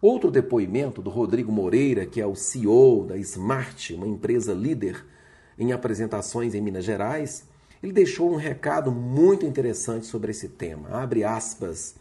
Outro 0.00 0.30
depoimento 0.30 1.02
do 1.02 1.10
Rodrigo 1.10 1.50
Moreira, 1.50 2.06
que 2.06 2.20
é 2.20 2.26
o 2.26 2.36
CEO 2.36 3.04
da 3.04 3.16
Smart, 3.16 3.92
uma 3.94 4.06
empresa 4.06 4.54
líder 4.54 5.04
em 5.58 5.72
apresentações 5.72 6.54
em 6.54 6.60
Minas 6.60 6.84
Gerais, 6.84 7.48
ele 7.82 7.92
deixou 7.92 8.32
um 8.32 8.36
recado 8.36 8.92
muito 8.92 9.44
interessante 9.44 10.06
sobre 10.06 10.30
esse 10.30 10.50
tema. 10.50 10.88
Abre 10.90 11.24
aspas. 11.24 11.96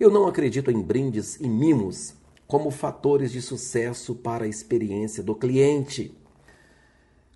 Eu 0.00 0.10
não 0.10 0.26
acredito 0.26 0.70
em 0.70 0.80
brindes 0.80 1.36
e 1.36 1.46
mimos 1.46 2.14
como 2.46 2.70
fatores 2.70 3.30
de 3.30 3.42
sucesso 3.42 4.14
para 4.14 4.46
a 4.46 4.48
experiência 4.48 5.22
do 5.22 5.34
cliente. 5.34 6.16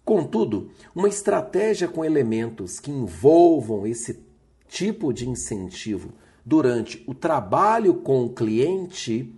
Contudo, 0.03 0.71
uma 0.95 1.09
estratégia 1.09 1.89
com 1.89 2.03
elementos 2.03 2.81
que 2.81 2.91
envolvam 2.91 3.87
esse 3.87 4.19
tipo 4.67 5.13
de 5.13 5.29
incentivo 5.29 6.15
durante 6.43 7.05
o 7.07 7.13
trabalho 7.13 7.97
com 7.97 8.25
o 8.25 8.31
cliente 8.31 9.35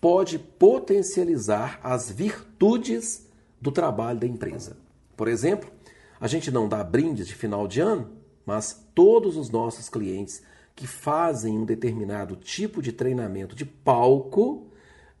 pode 0.00 0.38
potencializar 0.38 1.80
as 1.82 2.10
virtudes 2.10 3.26
do 3.60 3.72
trabalho 3.72 4.20
da 4.20 4.26
empresa. 4.26 4.76
Por 5.16 5.28
exemplo, 5.28 5.70
a 6.20 6.28
gente 6.28 6.50
não 6.50 6.68
dá 6.68 6.82
brindes 6.84 7.26
de 7.26 7.34
final 7.34 7.66
de 7.66 7.80
ano, 7.80 8.10
mas 8.44 8.86
todos 8.94 9.36
os 9.36 9.50
nossos 9.50 9.88
clientes 9.88 10.42
que 10.74 10.86
fazem 10.86 11.58
um 11.58 11.64
determinado 11.64 12.36
tipo 12.36 12.82
de 12.82 12.92
treinamento 12.92 13.56
de 13.56 13.64
palco 13.64 14.66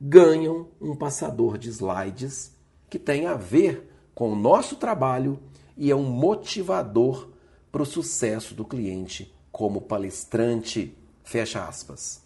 ganham 0.00 0.68
um 0.80 0.94
passador 0.94 1.56
de 1.56 1.70
slides 1.70 2.54
que 2.90 2.98
tem 2.98 3.26
a 3.26 3.34
ver 3.34 3.90
com 4.14 4.32
o 4.32 4.36
nosso 4.36 4.76
trabalho 4.76 5.38
e 5.76 5.90
é 5.90 5.96
um 5.96 6.04
motivador 6.04 7.28
para 7.72 7.82
o 7.82 7.86
sucesso 7.86 8.54
do 8.54 8.64
cliente 8.64 9.34
como 9.50 9.80
palestrante. 9.80 10.96
Fecha 11.24 11.66
aspas. 11.66 12.22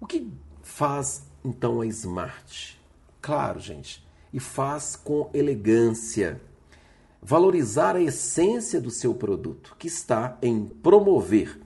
O 0.00 0.06
que 0.06 0.30
faz 0.70 1.22
então 1.44 1.80
a 1.80 1.86
Smart? 1.86 2.80
Claro, 3.20 3.60
gente, 3.60 4.06
e 4.32 4.40
faz 4.40 4.96
com 4.96 5.28
elegância 5.34 6.40
valorizar 7.22 7.96
a 7.96 8.00
essência 8.00 8.80
do 8.80 8.90
seu 8.90 9.14
produto, 9.14 9.76
que 9.78 9.88
está 9.88 10.38
em 10.40 10.64
promover 10.64 11.60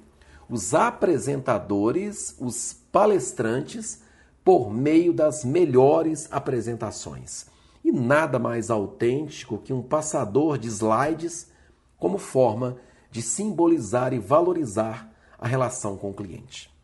os 0.48 0.74
apresentadores, 0.74 2.34
os 2.40 2.72
palestrantes, 2.90 4.02
por 4.42 4.70
meio 4.70 5.12
das 5.12 5.44
melhores 5.44 6.28
apresentações. 6.30 7.46
E 7.84 7.92
nada 7.92 8.38
mais 8.38 8.70
autêntico 8.70 9.58
que 9.58 9.72
um 9.72 9.82
passador 9.82 10.58
de 10.58 10.68
slides 10.68 11.48
como 11.96 12.18
forma 12.18 12.76
de 13.10 13.22
simbolizar 13.22 14.12
e 14.12 14.18
valorizar 14.18 15.10
a 15.38 15.46
relação 15.46 15.96
com 15.96 16.10
o 16.10 16.14
cliente. 16.14 16.74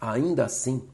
Ainda 0.00 0.46
assim, 0.46 0.88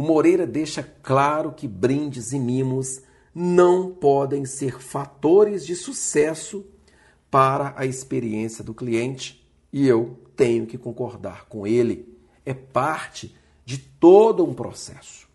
o 0.00 0.02
Moreira 0.02 0.46
deixa 0.46 0.82
claro 1.02 1.52
que 1.52 1.68
brindes 1.68 2.32
e 2.32 2.38
mimos 2.38 3.02
não 3.34 3.90
podem 3.90 4.46
ser 4.46 4.80
fatores 4.80 5.66
de 5.66 5.76
sucesso 5.76 6.64
para 7.30 7.74
a 7.76 7.84
experiência 7.84 8.64
do 8.64 8.72
cliente 8.72 9.46
e 9.70 9.86
eu 9.86 10.18
tenho 10.34 10.66
que 10.66 10.78
concordar 10.78 11.44
com 11.50 11.66
ele. 11.66 12.18
É 12.46 12.54
parte 12.54 13.36
de 13.62 13.76
todo 13.76 14.42
um 14.42 14.54
processo. 14.54 15.28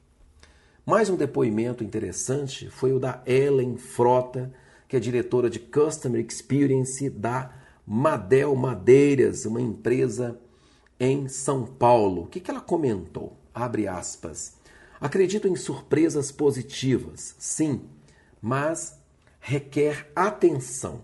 Mais 0.84 1.12
um 1.12 1.15
depoimento 1.15 1.84
interessante 1.84 2.67
foi 2.71 2.91
o 2.91 2.99
da 2.99 3.21
Ellen 3.23 3.78
Frota, 3.78 4.51
que 4.88 4.97
é 4.97 4.99
diretora 4.99 5.47
de 5.47 5.60
Customer 5.60 6.25
Experience 6.28 7.08
da 7.08 7.54
Madel 7.86 8.56
Madeiras, 8.56 9.45
uma 9.45 9.62
empresa 9.62 10.41
em 10.99 11.28
São 11.28 11.67
Paulo. 11.67 12.23
O 12.23 12.25
que, 12.25 12.39
que 12.39 12.49
ela 12.49 12.62
comentou? 12.62 13.38
Abre 13.54 13.88
aspas. 13.88 14.54
Acredito 15.05 15.47
em 15.47 15.55
surpresas 15.55 16.31
positivas, 16.31 17.35
sim, 17.37 17.81
mas 18.41 18.99
requer 19.39 20.11
atenção. 20.15 21.03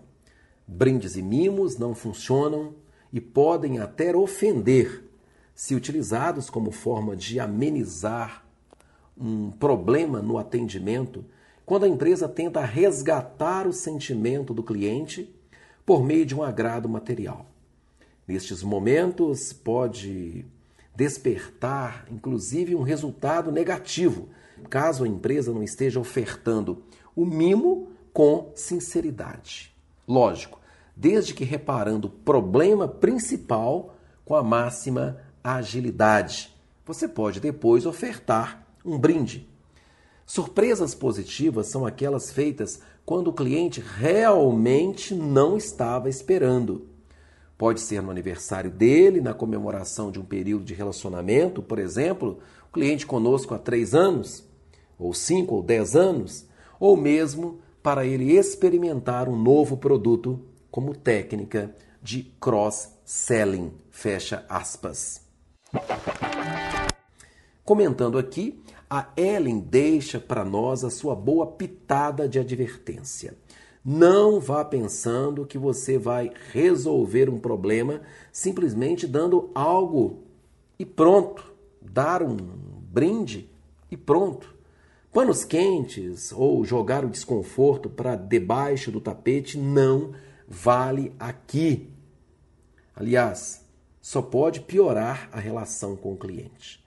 Brindes 0.66 1.14
e 1.14 1.22
mimos 1.22 1.78
não 1.78 1.94
funcionam 1.94 2.74
e 3.12 3.20
podem 3.20 3.78
até 3.78 4.12
ofender 4.12 5.08
se 5.54 5.76
utilizados 5.76 6.50
como 6.50 6.72
forma 6.72 7.14
de 7.14 7.38
amenizar 7.38 8.44
um 9.16 9.52
problema 9.52 10.20
no 10.20 10.36
atendimento, 10.36 11.24
quando 11.64 11.84
a 11.84 11.88
empresa 11.88 12.28
tenta 12.28 12.60
resgatar 12.64 13.68
o 13.68 13.72
sentimento 13.72 14.52
do 14.52 14.64
cliente 14.64 15.32
por 15.86 16.02
meio 16.02 16.26
de 16.26 16.34
um 16.34 16.42
agrado 16.42 16.88
material. 16.88 17.46
Nestes 18.26 18.64
momentos, 18.64 19.52
pode 19.52 20.44
despertar, 20.94 22.06
inclusive, 22.10 22.74
um 22.74 22.82
resultado 22.82 23.50
negativo, 23.50 24.28
caso 24.68 25.04
a 25.04 25.08
empresa 25.08 25.52
não 25.52 25.62
esteja 25.62 25.98
ofertando 25.98 26.82
o 27.16 27.24
mimo 27.24 27.88
com 28.12 28.52
sinceridade. 28.54 29.74
Lógico, 30.06 30.60
desde 30.96 31.34
que 31.34 31.44
reparando 31.44 32.08
o 32.08 32.10
problema 32.10 32.86
principal 32.86 33.96
com 34.24 34.34
a 34.34 34.42
máxima 34.42 35.18
agilidade. 35.42 36.54
Você 36.84 37.08
pode 37.08 37.40
depois 37.40 37.86
ofertar 37.86 38.66
um 38.84 38.98
brinde. 38.98 39.48
Surpresas 40.26 40.94
positivas 40.94 41.68
são 41.68 41.84
aquelas 41.84 42.30
feitas 42.30 42.80
quando 43.04 43.28
o 43.28 43.32
cliente 43.32 43.80
realmente 43.80 45.14
não 45.14 45.56
estava 45.56 46.08
esperando. 46.08 46.88
Pode 47.62 47.80
ser 47.80 48.02
no 48.02 48.10
aniversário 48.10 48.72
dele, 48.72 49.20
na 49.20 49.32
comemoração 49.32 50.10
de 50.10 50.18
um 50.18 50.24
período 50.24 50.64
de 50.64 50.74
relacionamento, 50.74 51.62
por 51.62 51.78
exemplo, 51.78 52.40
o 52.68 52.72
cliente 52.72 53.06
conosco 53.06 53.54
há 53.54 53.58
três 53.60 53.94
anos, 53.94 54.44
ou 54.98 55.14
cinco 55.14 55.54
ou 55.54 55.62
dez 55.62 55.94
anos, 55.94 56.44
ou 56.80 56.96
mesmo 56.96 57.60
para 57.80 58.04
ele 58.04 58.36
experimentar 58.36 59.28
um 59.28 59.40
novo 59.40 59.76
produto 59.76 60.44
como 60.72 60.92
técnica 60.92 61.72
de 62.02 62.24
cross-selling. 62.40 63.70
Fecha 63.92 64.44
aspas. 64.48 65.20
Comentando 67.64 68.18
aqui, 68.18 68.60
a 68.90 69.06
Ellen 69.16 69.60
deixa 69.60 70.18
para 70.18 70.44
nós 70.44 70.82
a 70.82 70.90
sua 70.90 71.14
boa 71.14 71.46
pitada 71.46 72.28
de 72.28 72.40
advertência. 72.40 73.36
Não 73.84 74.38
vá 74.38 74.64
pensando 74.64 75.44
que 75.44 75.58
você 75.58 75.98
vai 75.98 76.30
resolver 76.52 77.28
um 77.28 77.38
problema 77.38 78.00
simplesmente 78.30 79.06
dando 79.06 79.50
algo 79.54 80.22
e 80.78 80.84
pronto. 80.84 81.52
Dar 81.80 82.22
um 82.22 82.36
brinde 82.36 83.50
e 83.90 83.96
pronto. 83.96 84.54
Panos 85.12 85.44
quentes 85.44 86.32
ou 86.32 86.64
jogar 86.64 87.04
o 87.04 87.10
desconforto 87.10 87.90
para 87.90 88.14
debaixo 88.14 88.90
do 88.90 89.00
tapete 89.00 89.58
não 89.58 90.12
vale 90.46 91.12
aqui. 91.18 91.90
Aliás, 92.94 93.66
só 94.00 94.22
pode 94.22 94.60
piorar 94.60 95.28
a 95.32 95.40
relação 95.40 95.96
com 95.96 96.12
o 96.12 96.16
cliente. 96.16 96.82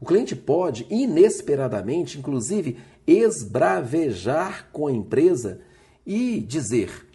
O 0.00 0.06
cliente 0.06 0.34
pode, 0.34 0.86
inesperadamente, 0.90 2.18
inclusive, 2.18 2.78
esbravejar 3.06 4.68
com 4.72 4.86
a 4.86 4.92
empresa 4.92 5.60
e 6.06 6.40
dizer: 6.40 7.06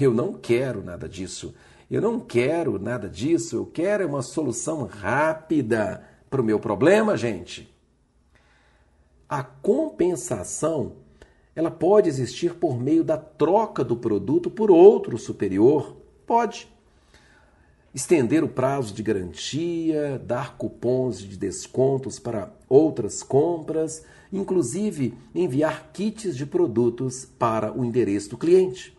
Eu 0.00 0.12
não 0.12 0.34
quero 0.34 0.82
nada 0.82 1.08
disso, 1.08 1.54
eu 1.90 2.00
não 2.00 2.20
quero 2.20 2.78
nada 2.78 3.08
disso, 3.08 3.56
eu 3.56 3.66
quero 3.66 4.06
uma 4.06 4.22
solução 4.22 4.84
rápida 4.84 6.04
para 6.28 6.40
o 6.40 6.44
meu 6.44 6.58
problema, 6.58 7.16
gente. 7.16 7.72
A 9.28 9.42
compensação 9.42 11.04
ela 11.54 11.70
pode 11.70 12.08
existir 12.08 12.54
por 12.54 12.78
meio 12.78 13.04
da 13.04 13.16
troca 13.16 13.84
do 13.84 13.96
produto 13.96 14.50
por 14.50 14.70
outro 14.70 15.16
superior? 15.16 15.96
Pode 16.26 16.68
estender 17.94 18.42
o 18.42 18.48
prazo 18.48 18.92
de 18.92 19.02
garantia, 19.02 20.20
dar 20.24 20.56
cupons 20.56 21.20
de 21.20 21.36
descontos 21.36 22.18
para 22.18 22.50
outras 22.74 23.22
compras, 23.22 24.04
inclusive 24.32 25.14
enviar 25.32 25.90
kits 25.92 26.36
de 26.36 26.44
produtos 26.44 27.24
para 27.24 27.72
o 27.72 27.84
endereço 27.84 28.30
do 28.30 28.36
cliente. 28.36 28.96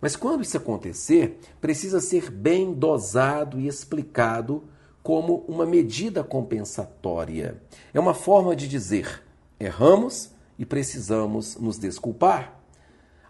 Mas 0.00 0.16
quando 0.16 0.42
isso 0.42 0.56
acontecer, 0.56 1.38
precisa 1.60 2.00
ser 2.00 2.30
bem 2.30 2.72
dosado 2.72 3.60
e 3.60 3.68
explicado 3.68 4.64
como 5.02 5.44
uma 5.46 5.64
medida 5.64 6.24
compensatória. 6.24 7.62
É 7.94 8.00
uma 8.00 8.14
forma 8.14 8.56
de 8.56 8.66
dizer: 8.66 9.22
erramos 9.58 10.30
e 10.58 10.66
precisamos 10.66 11.56
nos 11.56 11.78
desculpar. 11.78 12.60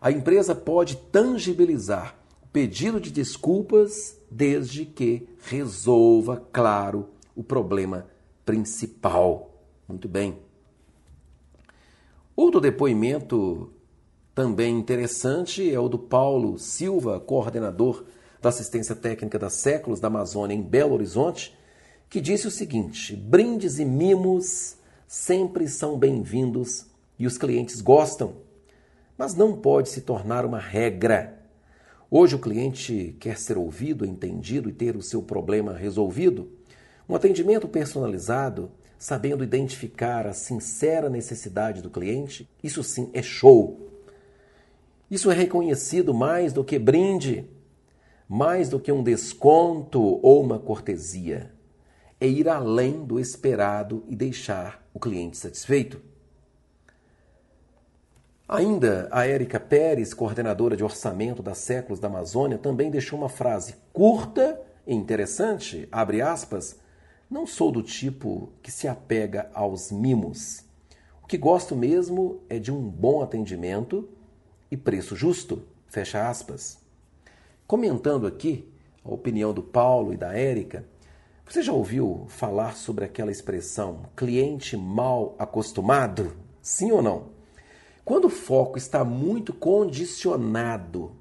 A 0.00 0.10
empresa 0.10 0.54
pode 0.54 0.96
tangibilizar 0.96 2.16
o 2.42 2.46
pedido 2.46 2.98
de 2.98 3.10
desculpas 3.10 4.16
desde 4.30 4.86
que 4.86 5.28
resolva, 5.42 6.42
claro, 6.50 7.10
o 7.34 7.42
problema 7.42 8.06
principal. 8.46 9.49
Muito 9.90 10.08
bem. 10.08 10.38
Outro 12.36 12.60
depoimento 12.60 13.72
também 14.32 14.78
interessante 14.78 15.68
é 15.68 15.80
o 15.80 15.88
do 15.88 15.98
Paulo 15.98 16.60
Silva, 16.60 17.18
coordenador 17.18 18.04
da 18.40 18.50
assistência 18.50 18.94
técnica 18.94 19.36
da 19.36 19.50
Séculos 19.50 19.98
da 19.98 20.06
Amazônia 20.06 20.54
em 20.54 20.62
Belo 20.62 20.94
Horizonte, 20.94 21.58
que 22.08 22.20
disse 22.20 22.46
o 22.46 22.52
seguinte: 22.52 23.16
brindes 23.16 23.80
e 23.80 23.84
mimos 23.84 24.76
sempre 25.08 25.66
são 25.66 25.98
bem-vindos 25.98 26.86
e 27.18 27.26
os 27.26 27.36
clientes 27.36 27.80
gostam, 27.80 28.36
mas 29.18 29.34
não 29.34 29.56
pode 29.56 29.88
se 29.88 30.02
tornar 30.02 30.46
uma 30.46 30.60
regra. 30.60 31.36
Hoje 32.08 32.36
o 32.36 32.40
cliente 32.40 33.16
quer 33.18 33.36
ser 33.36 33.58
ouvido, 33.58 34.06
entendido 34.06 34.68
e 34.68 34.72
ter 34.72 34.94
o 34.94 35.02
seu 35.02 35.20
problema 35.20 35.72
resolvido. 35.72 36.48
Um 37.08 37.16
atendimento 37.16 37.66
personalizado, 37.66 38.70
sabendo 39.00 39.42
identificar 39.42 40.26
a 40.26 40.34
sincera 40.34 41.08
necessidade 41.08 41.80
do 41.80 41.88
cliente, 41.88 42.46
isso 42.62 42.84
sim 42.84 43.10
é 43.14 43.22
show. 43.22 43.88
Isso 45.10 45.30
é 45.30 45.34
reconhecido 45.34 46.12
mais 46.12 46.52
do 46.52 46.62
que 46.62 46.78
brinde, 46.78 47.48
mais 48.28 48.68
do 48.68 48.78
que 48.78 48.92
um 48.92 49.02
desconto 49.02 50.20
ou 50.22 50.42
uma 50.42 50.58
cortesia. 50.58 51.50
É 52.20 52.28
ir 52.28 52.46
além 52.46 53.02
do 53.02 53.18
esperado 53.18 54.04
e 54.06 54.14
deixar 54.14 54.86
o 54.92 55.00
cliente 55.00 55.38
satisfeito. 55.38 55.98
Ainda 58.46 59.08
a 59.10 59.26
Érica 59.26 59.58
Pérez, 59.58 60.12
coordenadora 60.12 60.76
de 60.76 60.84
orçamento 60.84 61.42
da 61.42 61.54
Séculos 61.54 62.00
da 62.00 62.08
Amazônia, 62.08 62.58
também 62.58 62.90
deixou 62.90 63.18
uma 63.18 63.30
frase 63.30 63.76
curta 63.94 64.60
e 64.86 64.94
interessante, 64.94 65.88
abre 65.90 66.20
aspas, 66.20 66.78
não 67.30 67.46
sou 67.46 67.70
do 67.70 67.80
tipo 67.80 68.50
que 68.60 68.72
se 68.72 68.88
apega 68.88 69.48
aos 69.54 69.92
mimos. 69.92 70.64
O 71.22 71.28
que 71.28 71.38
gosto 71.38 71.76
mesmo 71.76 72.40
é 72.48 72.58
de 72.58 72.72
um 72.72 72.80
bom 72.88 73.22
atendimento 73.22 74.08
e 74.68 74.76
preço 74.76 75.14
justo, 75.14 75.62
fecha 75.86 76.28
aspas. 76.28 76.78
Comentando 77.68 78.26
aqui 78.26 78.68
a 79.04 79.10
opinião 79.10 79.54
do 79.54 79.62
Paulo 79.62 80.12
e 80.12 80.16
da 80.16 80.36
Érica, 80.36 80.84
você 81.46 81.62
já 81.62 81.72
ouviu 81.72 82.26
falar 82.28 82.76
sobre 82.76 83.04
aquela 83.04 83.30
expressão 83.30 84.06
cliente 84.16 84.76
mal 84.76 85.36
acostumado? 85.38 86.36
Sim 86.60 86.90
ou 86.90 87.00
não? 87.00 87.28
Quando 88.04 88.24
o 88.24 88.30
foco 88.30 88.76
está 88.76 89.04
muito 89.04 89.52
condicionado 89.52 91.12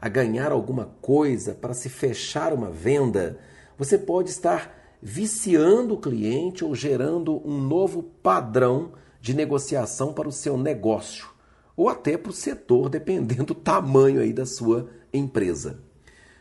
a 0.00 0.08
ganhar 0.08 0.50
alguma 0.50 0.86
coisa 1.00 1.54
para 1.54 1.74
se 1.74 1.88
fechar 1.88 2.52
uma 2.52 2.70
venda, 2.70 3.38
você 3.78 3.96
pode 3.96 4.30
estar 4.30 4.83
viciando 5.06 5.92
o 5.92 6.00
cliente 6.00 6.64
ou 6.64 6.74
gerando 6.74 7.46
um 7.46 7.60
novo 7.60 8.02
padrão 8.02 8.92
de 9.20 9.34
negociação 9.34 10.14
para 10.14 10.26
o 10.26 10.32
seu 10.32 10.56
negócio 10.56 11.28
ou 11.76 11.90
até 11.90 12.16
para 12.16 12.30
o 12.30 12.34
setor, 12.34 12.88
dependendo 12.90 13.44
do 13.44 13.54
tamanho 13.54 14.22
aí 14.22 14.32
da 14.32 14.46
sua 14.46 14.88
empresa. 15.12 15.82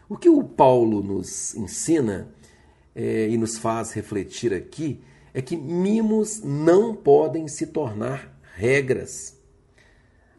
O 0.08 0.18
que 0.18 0.30
o 0.30 0.42
Paulo 0.44 1.04
nos 1.04 1.54
ensina 1.56 2.30
é, 2.96 3.28
e 3.28 3.38
nos 3.38 3.58
faz 3.58 3.92
refletir 3.92 4.54
aqui 4.54 5.02
é 5.34 5.42
que 5.42 5.58
mimos 5.58 6.42
não 6.42 6.96
podem 6.96 7.50
se 7.50 7.68
tornar 7.68 8.40
regras. 8.56 9.38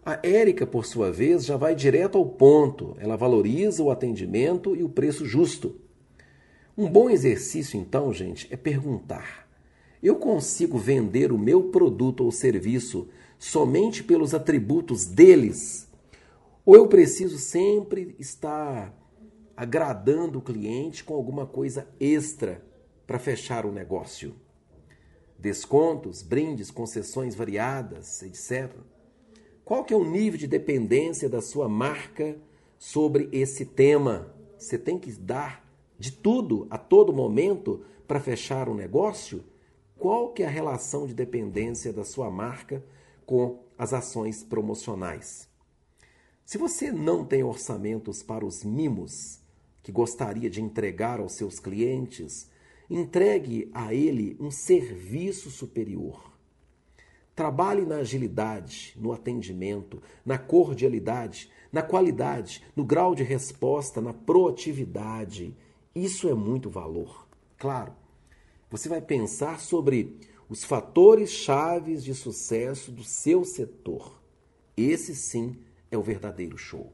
A 0.06 0.18
Érica, 0.22 0.66
por 0.66 0.86
sua 0.86 1.10
vez, 1.10 1.44
já 1.44 1.56
vai 1.56 1.74
direto 1.74 2.16
ao 2.16 2.24
ponto. 2.24 2.96
Ela 3.00 3.16
valoriza 3.16 3.82
o 3.82 3.90
atendimento 3.90 4.76
e 4.76 4.82
o 4.82 4.88
preço 4.88 5.26
justo. 5.26 5.83
Um 6.76 6.88
bom 6.88 7.08
exercício, 7.08 7.78
então, 7.78 8.12
gente, 8.12 8.48
é 8.52 8.56
perguntar: 8.56 9.48
eu 10.02 10.16
consigo 10.16 10.76
vender 10.76 11.30
o 11.32 11.38
meu 11.38 11.70
produto 11.70 12.24
ou 12.24 12.32
serviço 12.32 13.08
somente 13.38 14.02
pelos 14.02 14.34
atributos 14.34 15.06
deles? 15.06 15.88
Ou 16.66 16.74
eu 16.74 16.88
preciso 16.88 17.38
sempre 17.38 18.16
estar 18.18 18.92
agradando 19.56 20.38
o 20.38 20.42
cliente 20.42 21.04
com 21.04 21.14
alguma 21.14 21.46
coisa 21.46 21.88
extra 22.00 22.64
para 23.06 23.18
fechar 23.18 23.64
o 23.64 23.72
negócio? 23.72 24.34
Descontos, 25.38 26.22
brindes, 26.22 26.70
concessões 26.70 27.34
variadas, 27.34 28.22
etc. 28.22 28.72
Qual 29.64 29.84
que 29.84 29.94
é 29.94 29.96
o 29.96 30.04
nível 30.04 30.38
de 30.38 30.46
dependência 30.46 31.28
da 31.28 31.40
sua 31.40 31.68
marca 31.68 32.36
sobre 32.78 33.28
esse 33.30 33.64
tema? 33.64 34.34
Você 34.58 34.76
tem 34.76 34.98
que 34.98 35.12
dar 35.12 35.63
de 35.98 36.12
tudo 36.12 36.66
a 36.70 36.78
todo 36.78 37.12
momento 37.12 37.84
para 38.06 38.20
fechar 38.20 38.68
um 38.68 38.74
negócio? 38.74 39.44
Qual 39.96 40.32
que 40.32 40.42
é 40.42 40.46
a 40.46 40.50
relação 40.50 41.06
de 41.06 41.14
dependência 41.14 41.92
da 41.92 42.04
sua 42.04 42.30
marca 42.30 42.84
com 43.24 43.60
as 43.78 43.92
ações 43.92 44.42
promocionais? 44.42 45.48
Se 46.44 46.58
você 46.58 46.92
não 46.92 47.24
tem 47.24 47.42
orçamentos 47.42 48.22
para 48.22 48.44
os 48.44 48.62
mimos 48.64 49.40
que 49.82 49.90
gostaria 49.90 50.50
de 50.50 50.60
entregar 50.60 51.20
aos 51.20 51.32
seus 51.32 51.58
clientes, 51.58 52.50
entregue 52.88 53.70
a 53.72 53.94
ele 53.94 54.36
um 54.38 54.50
serviço 54.50 55.50
superior. 55.50 56.32
Trabalhe 57.34 57.84
na 57.84 57.96
agilidade, 57.96 58.94
no 58.96 59.12
atendimento, 59.12 60.02
na 60.24 60.38
cordialidade, 60.38 61.50
na 61.72 61.82
qualidade, 61.82 62.62
no 62.76 62.84
grau 62.84 63.14
de 63.14 63.24
resposta, 63.24 64.00
na 64.00 64.12
proatividade. 64.12 65.56
Isso 65.94 66.28
é 66.28 66.34
muito 66.34 66.68
valor. 66.68 67.28
Claro, 67.56 67.94
você 68.68 68.88
vai 68.88 69.00
pensar 69.00 69.60
sobre 69.60 70.18
os 70.48 70.64
fatores 70.64 71.30
chaves 71.30 72.02
de 72.02 72.12
sucesso 72.14 72.90
do 72.90 73.04
seu 73.04 73.44
setor. 73.44 74.20
Esse 74.76 75.14
sim 75.14 75.56
é 75.92 75.96
o 75.96 76.02
verdadeiro 76.02 76.58
show. 76.58 76.92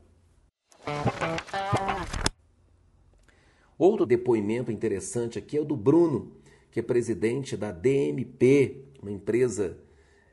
Outro 3.79 4.05
depoimento 4.05 4.71
interessante 4.71 5.39
aqui 5.39 5.57
é 5.57 5.61
o 5.63 5.65
do 5.65 5.77
Bruno, 5.77 6.33
que 6.71 6.81
é 6.81 6.83
presidente 6.83 7.57
da 7.57 7.73
DMP, 7.73 8.85
uma 9.01 9.11
empresa, 9.11 9.79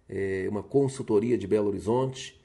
é, 0.09 0.45
uma 0.49 0.61
consultoria 0.61 1.37
de 1.37 1.47
Belo 1.47 1.69
Horizonte. 1.69 2.37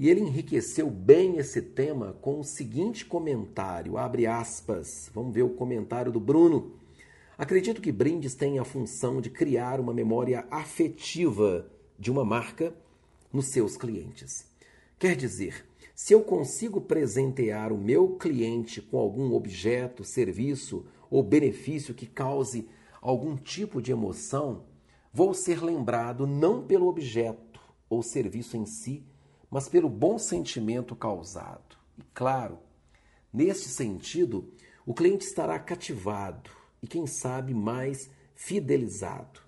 E 0.00 0.08
ele 0.08 0.22
enriqueceu 0.22 0.88
bem 0.88 1.36
esse 1.36 1.60
tema 1.60 2.16
com 2.22 2.40
o 2.40 2.42
seguinte 2.42 3.04
comentário, 3.04 3.98
abre 3.98 4.26
aspas, 4.26 5.10
vamos 5.12 5.34
ver 5.34 5.42
o 5.42 5.50
comentário 5.50 6.10
do 6.10 6.18
Bruno. 6.18 6.72
Acredito 7.36 7.82
que 7.82 7.92
brindes 7.92 8.34
têm 8.34 8.58
a 8.58 8.64
função 8.64 9.20
de 9.20 9.28
criar 9.28 9.78
uma 9.78 9.92
memória 9.92 10.46
afetiva 10.50 11.70
de 11.98 12.10
uma 12.10 12.24
marca 12.24 12.74
nos 13.30 13.48
seus 13.48 13.76
clientes. 13.76 14.46
Quer 14.98 15.14
dizer, 15.14 15.66
se 15.94 16.14
eu 16.14 16.22
consigo 16.22 16.80
presentear 16.80 17.70
o 17.70 17.76
meu 17.76 18.16
cliente 18.16 18.80
com 18.80 18.98
algum 18.98 19.34
objeto, 19.34 20.02
serviço 20.02 20.86
ou 21.10 21.22
benefício 21.22 21.92
que 21.92 22.06
cause 22.06 22.66
algum 23.02 23.36
tipo 23.36 23.82
de 23.82 23.92
emoção, 23.92 24.64
vou 25.12 25.34
ser 25.34 25.62
lembrado 25.62 26.26
não 26.26 26.66
pelo 26.66 26.86
objeto 26.86 27.60
ou 27.86 28.02
serviço 28.02 28.56
em 28.56 28.64
si, 28.64 29.04
mas 29.50 29.68
pelo 29.68 29.88
bom 29.88 30.18
sentimento 30.18 30.94
causado. 30.94 31.76
E 31.98 32.02
claro, 32.14 32.58
neste 33.32 33.68
sentido, 33.68 34.52
o 34.86 34.94
cliente 34.94 35.26
estará 35.26 35.58
cativado 35.58 36.50
e, 36.82 36.86
quem 36.86 37.06
sabe, 37.06 37.52
mais 37.52 38.08
fidelizado. 38.34 39.40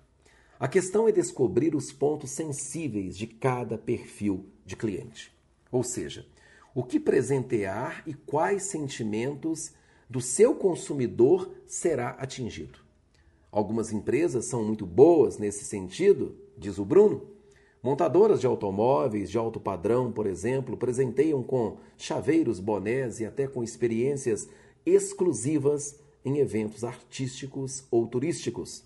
A 0.59 0.67
questão 0.67 1.07
é 1.07 1.11
descobrir 1.11 1.75
os 1.75 1.91
pontos 1.91 2.31
sensíveis 2.31 3.17
de 3.17 3.27
cada 3.27 3.77
perfil 3.77 4.45
de 4.65 4.75
cliente. 4.75 5.33
Ou 5.71 5.83
seja, 5.83 6.27
o 6.75 6.83
que 6.83 6.99
presentear 6.99 8.03
e 8.05 8.13
quais 8.13 8.63
sentimentos 8.63 9.73
do 10.09 10.21
seu 10.21 10.55
consumidor 10.55 11.51
será 11.65 12.11
atingido. 12.11 12.79
Algumas 13.51 13.91
empresas 13.91 14.45
são 14.45 14.63
muito 14.63 14.85
boas 14.85 15.37
nesse 15.37 15.65
sentido, 15.65 16.35
diz 16.57 16.77
o 16.77 16.85
Bruno. 16.85 17.32
Montadoras 17.83 18.39
de 18.39 18.47
automóveis 18.47 19.29
de 19.29 19.37
alto 19.37 19.59
padrão, 19.59 20.09
por 20.09 20.25
exemplo, 20.25 20.77
presenteiam 20.77 21.43
com 21.43 21.75
chaveiros, 21.97 22.57
bonés 22.57 23.19
e 23.19 23.25
até 23.25 23.45
com 23.45 23.61
experiências 23.61 24.47
exclusivas 24.85 25.99
em 26.23 26.37
eventos 26.37 26.85
artísticos 26.85 27.83
ou 27.91 28.07
turísticos. 28.07 28.85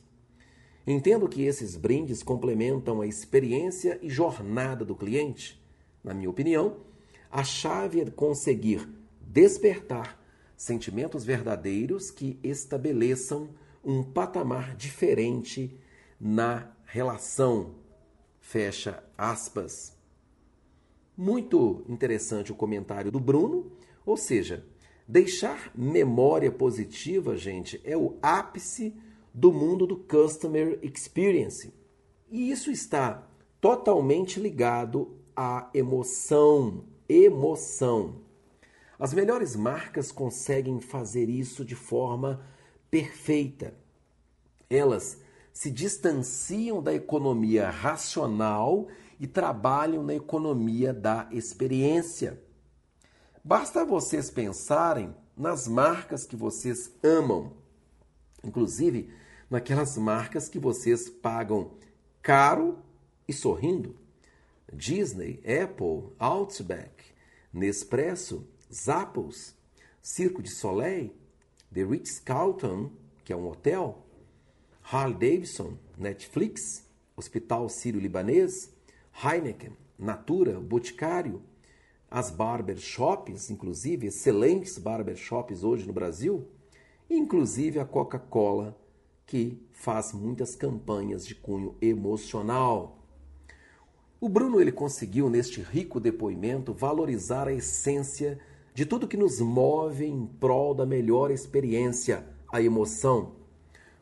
Entendo 0.86 1.30
que 1.30 1.44
esses 1.44 1.76
brindes 1.76 2.24
complementam 2.24 3.00
a 3.00 3.06
experiência 3.06 4.00
e 4.02 4.10
jornada 4.10 4.84
do 4.84 4.96
cliente. 4.96 5.62
Na 6.04 6.12
minha 6.12 6.30
opinião, 6.30 6.78
a 7.30 7.44
chave 7.44 8.02
é 8.02 8.10
conseguir 8.10 8.90
despertar 9.22 10.20
sentimentos 10.56 11.24
verdadeiros 11.24 12.10
que 12.10 12.40
estabeleçam 12.44 13.50
um 13.86 14.02
patamar 14.02 14.76
diferente 14.76 15.78
na 16.20 16.72
relação. 16.86 17.76
Fecha 18.50 19.04
aspas. 19.18 19.94
Muito 21.18 21.84
interessante 21.90 22.50
o 22.50 22.56
comentário 22.56 23.12
do 23.12 23.20
Bruno, 23.20 23.74
ou 24.06 24.16
seja, 24.16 24.66
deixar 25.06 25.70
memória 25.76 26.50
positiva, 26.50 27.36
gente, 27.36 27.82
é 27.84 27.98
o 27.98 28.18
ápice 28.22 28.96
do 29.34 29.52
mundo 29.52 29.86
do 29.86 29.98
customer 29.98 30.80
experience. 30.82 31.74
E 32.32 32.50
isso 32.50 32.72
está 32.72 33.28
totalmente 33.60 34.40
ligado 34.40 35.18
à 35.36 35.70
emoção, 35.74 36.86
emoção. 37.10 38.22
As 38.98 39.14
melhores 39.14 39.58
marcas 39.58 40.10
conseguem 40.10 40.80
fazer 40.80 41.28
isso 41.28 41.66
de 41.66 41.76
forma 41.76 42.48
perfeita. 42.90 43.74
Elas 44.70 45.22
se 45.58 45.72
distanciam 45.72 46.84
da 46.84 46.94
economia 46.94 47.68
racional 47.68 48.90
e 49.20 49.26
trabalham 49.26 50.04
na 50.04 50.14
economia 50.14 50.94
da 50.94 51.28
experiência. 51.32 52.40
Basta 53.44 53.84
vocês 53.84 54.30
pensarem 54.30 55.16
nas 55.36 55.68
marcas 55.68 56.28
que 56.28 56.36
vocês 56.36 56.92
amam, 57.02 57.54
inclusive 58.44 59.12
naquelas 59.50 59.98
marcas 59.98 60.48
que 60.48 60.60
vocês 60.60 61.10
pagam 61.10 61.72
caro 62.22 62.78
e 63.28 63.34
sorrindo. 63.34 63.96
Disney, 64.72 65.42
Apple, 65.44 66.14
Outback, 66.20 67.04
Nespresso, 67.52 68.48
Zappos, 68.72 69.56
Circo 70.04 70.44
de 70.44 70.52
Soleil, 70.52 71.16
The 71.74 71.84
Ritz-Carlton, 71.84 72.92
que 73.26 73.34
é 73.34 73.36
um 73.36 73.48
hotel, 73.50 74.07
Harley 74.90 75.16
Davidson, 75.16 75.74
Netflix, 75.98 76.86
Hospital 77.18 77.68
Sírio-Libanês, 77.68 78.74
Heineken, 79.12 79.74
Natura, 80.00 80.62
Boticário, 80.62 81.42
as 82.10 82.32
barbershops, 82.32 83.50
inclusive, 83.50 84.08
excelentes 84.08 84.78
barbershops 84.78 85.62
hoje 85.62 85.86
no 85.86 85.92
Brasil, 85.92 86.48
inclusive 87.10 87.80
a 87.80 87.86
Coca-Cola, 87.86 88.78
que 89.26 89.62
faz 89.74 90.14
muitas 90.14 90.56
campanhas 90.56 91.28
de 91.28 91.36
cunho 91.36 91.76
emocional. 91.82 92.98
O 94.22 94.30
Bruno 94.30 94.62
ele 94.62 94.72
conseguiu 94.72 95.30
neste 95.30 95.60
rico 95.60 96.00
depoimento 96.00 96.74
valorizar 96.74 97.50
a 97.50 97.54
essência 97.54 98.40
de 98.74 98.86
tudo 98.86 99.08
que 99.08 99.18
nos 99.18 99.42
move 99.42 100.06
em 100.06 100.26
prol 100.26 100.74
da 100.74 100.86
melhor 100.86 101.30
experiência, 101.30 102.26
a 102.50 102.62
emoção. 102.62 103.37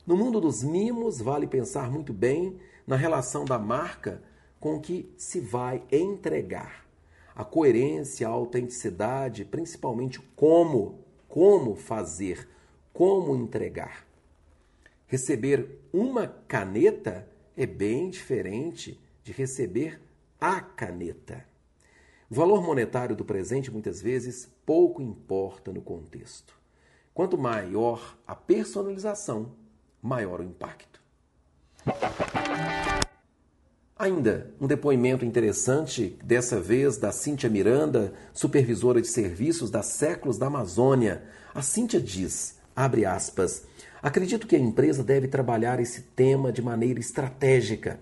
No 0.05 0.15
mundo 0.15 0.39
dos 0.39 0.63
mimos, 0.63 1.19
vale 1.19 1.47
pensar 1.47 1.89
muito 1.89 2.13
bem 2.13 2.59
na 2.85 2.95
relação 2.95 3.43
da 3.43 3.57
marca 3.57 4.21
com 4.59 4.75
o 4.75 4.79
que 4.79 5.11
se 5.17 5.39
vai 5.39 5.83
entregar. 5.91 6.85
A 7.35 7.43
coerência, 7.43 8.27
a 8.27 8.31
autenticidade, 8.31 9.43
principalmente 9.43 10.19
como, 10.35 10.99
como 11.27 11.75
fazer, 11.75 12.47
como 12.93 13.35
entregar. 13.35 14.05
Receber 15.07 15.81
uma 15.91 16.27
caneta 16.27 17.27
é 17.57 17.65
bem 17.65 18.09
diferente 18.11 18.99
de 19.23 19.31
receber 19.31 19.99
a 20.39 20.61
caneta. 20.61 21.43
O 22.29 22.35
valor 22.35 22.61
monetário 22.61 23.15
do 23.15 23.25
presente 23.25 23.71
muitas 23.71 24.03
vezes 24.03 24.51
pouco 24.65 25.01
importa 25.01 25.73
no 25.73 25.81
contexto. 25.81 26.53
Quanto 27.11 27.37
maior 27.37 28.17
a 28.27 28.35
personalização, 28.35 29.51
maior 30.05 30.39
o 30.39 30.43
impacto. 30.43 31.01
Ainda 33.97 34.53
um 34.61 34.67
depoimento 34.67 35.25
interessante, 35.25 36.17
dessa 36.23 36.59
vez 36.59 36.97
da 36.97 37.11
Cíntia 37.11 37.49
Miranda, 37.49 38.13
supervisora 38.33 39.01
de 39.01 39.07
serviços 39.07 39.71
da 39.71 39.81
Séculos 39.81 40.37
da 40.37 40.47
Amazônia. 40.47 41.23
A 41.53 41.61
Cíntia 41.61 41.99
diz, 41.99 42.57
abre 42.75 43.05
aspas, 43.05 43.63
acredito 44.01 44.47
que 44.47 44.55
a 44.55 44.59
empresa 44.59 45.03
deve 45.03 45.27
trabalhar 45.27 45.79
esse 45.79 46.01
tema 46.01 46.51
de 46.51 46.61
maneira 46.61 46.99
estratégica 46.99 47.99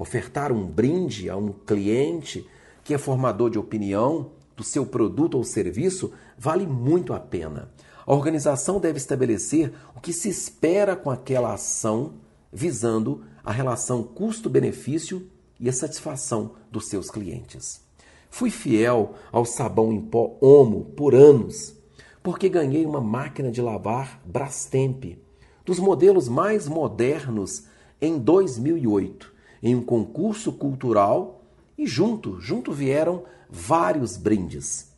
Ofertar 0.00 0.50
um 0.50 0.66
brinde 0.66 1.28
a 1.28 1.36
um 1.36 1.52
cliente 1.52 2.48
que 2.82 2.94
é 2.94 2.96
formador 2.96 3.50
de 3.50 3.58
opinião 3.58 4.30
do 4.56 4.64
seu 4.64 4.86
produto 4.86 5.36
ou 5.36 5.44
serviço 5.44 6.10
vale 6.38 6.66
muito 6.66 7.12
a 7.12 7.20
pena. 7.20 7.68
A 8.10 8.12
organização 8.12 8.80
deve 8.80 8.98
estabelecer 8.98 9.72
o 9.94 10.00
que 10.00 10.12
se 10.12 10.28
espera 10.28 10.96
com 10.96 11.12
aquela 11.12 11.54
ação, 11.54 12.14
visando 12.52 13.22
a 13.44 13.52
relação 13.52 14.02
custo-benefício 14.02 15.30
e 15.60 15.68
a 15.68 15.72
satisfação 15.72 16.56
dos 16.72 16.88
seus 16.88 17.08
clientes. 17.08 17.80
Fui 18.28 18.50
fiel 18.50 19.14
ao 19.30 19.44
sabão 19.44 19.92
em 19.92 20.00
pó 20.00 20.36
Omo 20.40 20.86
por 20.96 21.14
anos, 21.14 21.72
porque 22.20 22.48
ganhei 22.48 22.84
uma 22.84 23.00
máquina 23.00 23.48
de 23.48 23.62
lavar 23.62 24.20
Brastemp, 24.24 25.16
dos 25.64 25.78
modelos 25.78 26.28
mais 26.28 26.66
modernos, 26.66 27.66
em 28.02 28.18
2008 28.18 29.32
em 29.62 29.76
um 29.76 29.82
concurso 29.84 30.52
cultural 30.52 31.44
e 31.78 31.86
junto, 31.86 32.40
junto 32.40 32.72
vieram 32.72 33.22
vários 33.48 34.16
brindes. 34.16 34.90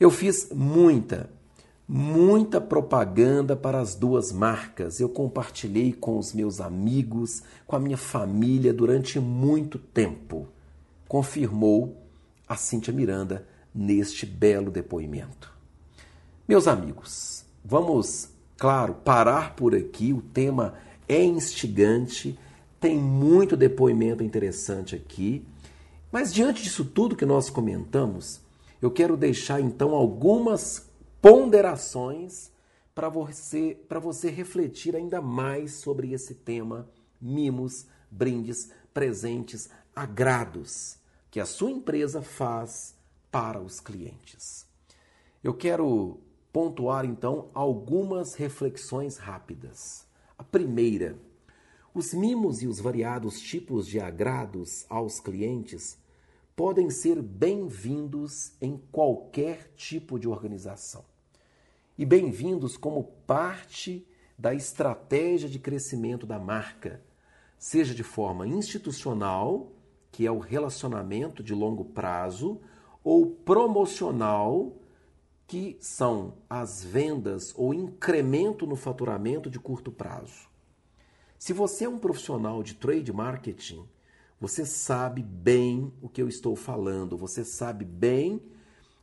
Eu 0.00 0.10
fiz 0.10 0.48
muita, 0.54 1.28
muita 1.86 2.60
propaganda 2.60 3.56
para 3.56 3.80
as 3.80 3.94
duas 3.94 4.32
marcas. 4.32 5.00
Eu 5.00 5.08
compartilhei 5.08 5.92
com 5.92 6.18
os 6.18 6.32
meus 6.32 6.60
amigos, 6.60 7.42
com 7.66 7.76
a 7.76 7.80
minha 7.80 7.96
família 7.96 8.72
durante 8.72 9.18
muito 9.20 9.78
tempo. 9.78 10.48
Confirmou 11.08 11.96
a 12.48 12.56
Cíntia 12.56 12.92
Miranda 12.92 13.46
neste 13.74 14.26
belo 14.26 14.70
depoimento. 14.70 15.52
Meus 16.46 16.66
amigos, 16.66 17.44
vamos, 17.64 18.28
claro, 18.56 18.94
parar 18.94 19.54
por 19.54 19.74
aqui. 19.74 20.12
O 20.12 20.20
tema 20.20 20.74
é 21.08 21.22
instigante 21.22 22.38
Tem 22.80 22.98
muito 22.98 23.56
depoimento 23.56 24.24
interessante 24.24 24.96
aqui. 24.96 25.46
Mas 26.10 26.34
diante 26.34 26.64
disso 26.64 26.84
tudo 26.84 27.14
que 27.14 27.24
nós 27.24 27.48
comentamos, 27.48 28.40
eu 28.82 28.90
quero 28.90 29.16
deixar 29.16 29.60
então 29.60 29.94
algumas 29.94 30.90
ponderações 31.22 32.50
para 32.92 33.08
você, 33.08 33.78
para 33.88 34.00
você 34.00 34.28
refletir 34.28 34.96
ainda 34.96 35.22
mais 35.22 35.74
sobre 35.74 36.12
esse 36.12 36.34
tema: 36.34 36.90
mimos, 37.20 37.86
brindes, 38.10 38.70
presentes, 38.92 39.70
agrados 39.94 40.98
que 41.30 41.38
a 41.38 41.46
sua 41.46 41.70
empresa 41.70 42.20
faz 42.20 42.94
para 43.30 43.60
os 43.60 43.80
clientes. 43.80 44.66
Eu 45.42 45.54
quero 45.54 46.20
pontuar 46.52 47.04
então 47.06 47.48
algumas 47.54 48.34
reflexões 48.34 49.16
rápidas. 49.16 50.06
A 50.36 50.42
primeira, 50.44 51.16
os 51.94 52.12
mimos 52.12 52.62
e 52.62 52.66
os 52.66 52.80
variados 52.80 53.40
tipos 53.40 53.86
de 53.86 54.00
agrados 54.00 54.84
aos 54.90 55.20
clientes 55.20 55.96
podem 56.54 56.90
ser 56.90 57.22
bem-vindos 57.22 58.52
em 58.60 58.76
qualquer 58.90 59.72
tipo 59.74 60.18
de 60.18 60.28
organização. 60.28 61.11
E 61.98 62.06
bem-vindos 62.06 62.78
como 62.78 63.04
parte 63.26 64.06
da 64.38 64.54
estratégia 64.54 65.46
de 65.46 65.58
crescimento 65.58 66.24
da 66.24 66.38
marca, 66.38 67.02
seja 67.58 67.94
de 67.94 68.02
forma 68.02 68.46
institucional, 68.46 69.70
que 70.10 70.26
é 70.26 70.30
o 70.30 70.38
relacionamento 70.38 71.42
de 71.42 71.54
longo 71.54 71.84
prazo, 71.84 72.58
ou 73.04 73.26
promocional, 73.26 74.72
que 75.46 75.76
são 75.80 76.38
as 76.48 76.82
vendas 76.82 77.52
ou 77.56 77.74
incremento 77.74 78.66
no 78.66 78.74
faturamento 78.74 79.50
de 79.50 79.60
curto 79.60 79.92
prazo. 79.92 80.48
Se 81.38 81.52
você 81.52 81.84
é 81.84 81.88
um 81.90 81.98
profissional 81.98 82.62
de 82.62 82.72
trade 82.72 83.12
marketing, 83.12 83.86
você 84.40 84.64
sabe 84.64 85.22
bem 85.22 85.92
o 86.00 86.08
que 86.08 86.22
eu 86.22 86.28
estou 86.28 86.56
falando, 86.56 87.18
você 87.18 87.44
sabe 87.44 87.84
bem 87.84 88.40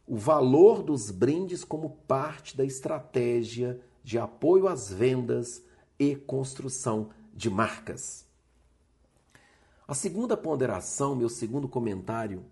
o 0.10 0.17
valor 0.17 0.82
dos 0.82 1.12
brindes 1.12 1.63
como 1.63 1.91
parte 2.08 2.58
da 2.58 2.65
estratégia 2.65 3.80
de 4.04 4.17
apoio 4.17 4.67
às 4.67 4.91
vendas 4.91 5.63
e 6.00 6.15
construção 6.15 7.12
de 7.32 7.48
marcas. 7.48 8.26
A 9.88 9.93
segunda 9.93 10.36
ponderação, 10.36 11.15
meu 11.15 11.30
segundo 11.30 11.69
comentário, 11.69 12.43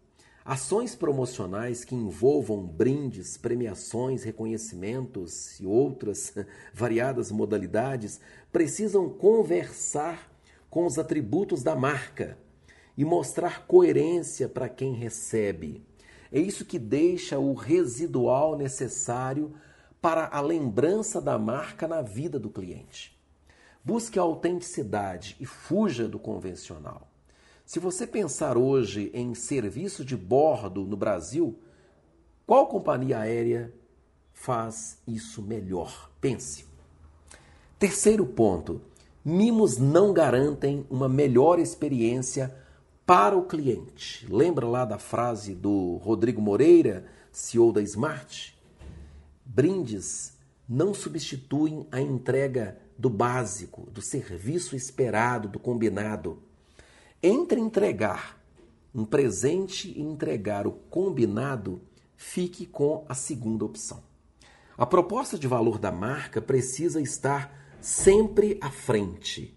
ações 0.46 0.96
promocionais 0.96 1.84
que 1.84 1.96
envolvam 1.96 2.64
brindes, 2.64 3.38
premiações, 3.38 4.24
reconhecimentos 4.24 5.60
e 5.60 5.66
outras 5.66 6.36
variadas 6.72 7.32
modalidades 7.32 8.20
precisam 8.52 9.10
conversar 9.10 10.32
com 10.70 10.86
os 10.86 11.00
atributos 11.00 11.64
da 11.64 11.76
marca 11.76 12.38
e 12.96 13.04
mostrar 13.04 13.66
coerência 13.66 14.48
para 14.48 14.70
quem 14.70 14.94
recebe. 14.94 15.84
É 16.32 16.40
isso 16.40 16.66
que 16.66 16.78
deixa 16.78 17.40
o 17.40 17.54
residual 17.54 18.58
necessário 18.58 19.54
para 20.02 20.28
a 20.28 20.42
lembrança 20.42 21.22
da 21.22 21.38
marca 21.38 21.88
na 21.88 22.02
vida 22.02 22.40
do 22.40 22.50
cliente. 22.50 23.18
Busque 23.84 24.20
a 24.20 24.22
autenticidade 24.22 25.38
e 25.40 25.46
fuja 25.46 26.08
do 26.08 26.20
convencional. 26.20 27.08
Se 27.66 27.80
você 27.80 28.06
pensar 28.08 28.58
hoje 28.58 29.12
em 29.14 29.34
serviço 29.34 30.06
de 30.06 30.16
bordo 30.16 30.86
no 30.86 30.96
Brasil, 30.96 31.58
qual 32.46 32.68
companhia 32.68 33.20
aérea 33.20 33.74
faz 34.34 35.02
isso 35.06 35.42
melhor? 35.42 36.10
Pense. 36.22 36.66
Terceiro 37.78 38.26
ponto: 38.26 38.82
mimos 39.24 39.78
não 39.78 40.14
garantem 40.14 40.86
uma 40.90 41.10
melhor 41.10 41.60
experiência 41.60 42.56
para 43.08 43.38
o 43.38 43.46
cliente. 43.46 44.28
Lembra 44.30 44.68
lá 44.68 44.84
da 44.84 45.00
frase 45.00 45.56
do 45.56 45.96
Rodrigo 45.96 46.42
Moreira, 46.42 47.06
CEO 47.32 47.72
da 47.72 47.82
Smart? 47.82 48.54
Brindes 49.46 50.38
não 50.68 50.94
substituem 50.94 51.88
a 51.90 52.02
entrega 52.02 52.78
do 52.98 53.10
básico, 53.10 53.90
do 53.92 54.02
serviço 54.02 54.76
esperado, 54.76 55.48
do 55.48 55.58
combinado. 55.58 56.44
Entre 57.24 57.62
entregar 57.62 58.38
um 58.94 59.06
presente 59.06 59.88
e 59.98 60.02
entregar 60.02 60.68
o 60.68 60.74
combinado, 60.74 61.82
fique 62.18 62.66
com 62.66 63.06
a 63.08 63.14
segunda 63.14 63.64
opção. 63.64 64.04
A 64.78 64.86
proposta 64.86 65.40
de 65.40 65.48
valor 65.48 65.80
da 65.80 65.94
marca 65.94 66.42
precisa 66.42 67.00
estar 67.00 67.58
sempre 67.80 68.58
à 68.60 68.70
frente. 68.70 69.57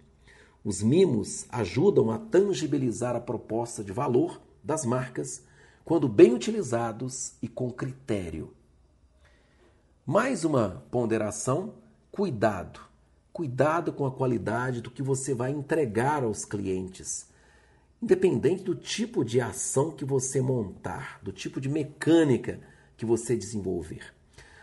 Os 0.65 0.83
mimos 0.83 1.47
ajudam 1.49 2.11
a 2.11 2.19
tangibilizar 2.19 3.17
a 3.17 3.21
proposta 3.21 3.83
de 3.83 3.93
valor 3.93 4.41
das 4.63 4.85
marcas 4.85 5.43
quando 5.85 6.09
bem 6.09 6.35
utilizados 6.35 7.35
e 7.41 7.49
com 7.49 7.71
critério. 7.71 8.53
Mais 10.05 10.45
uma 10.45 10.85
ponderação: 10.91 11.75
cuidado. 12.13 12.81
Cuidado 13.33 13.93
com 13.93 14.05
a 14.05 14.11
qualidade 14.11 14.81
do 14.81 14.91
que 14.91 15.03
você 15.03 15.33
vai 15.33 15.51
entregar 15.51 16.25
aos 16.25 16.45
clientes 16.45 17.31
independente 18.03 18.63
do 18.63 18.75
tipo 18.75 19.25
de 19.25 19.41
ação 19.41 19.91
que 19.91 20.05
você 20.05 20.41
montar, 20.41 21.21
do 21.23 21.33
tipo 21.33 21.61
de 21.61 21.69
mecânica 21.69 22.61
que 22.97 23.05
você 23.05 23.37
desenvolver. 23.37 24.15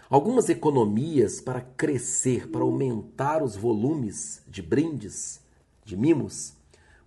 Algumas 0.10 0.50
economias 0.50 1.40
para 1.42 1.62
crescer, 1.62 2.48
para 2.50 2.62
aumentar 2.62 3.44
os 3.44 3.56
volumes 3.56 4.42
de 4.48 4.62
brindes, 4.62 5.42
de 5.88 5.96
mimos, 5.96 6.54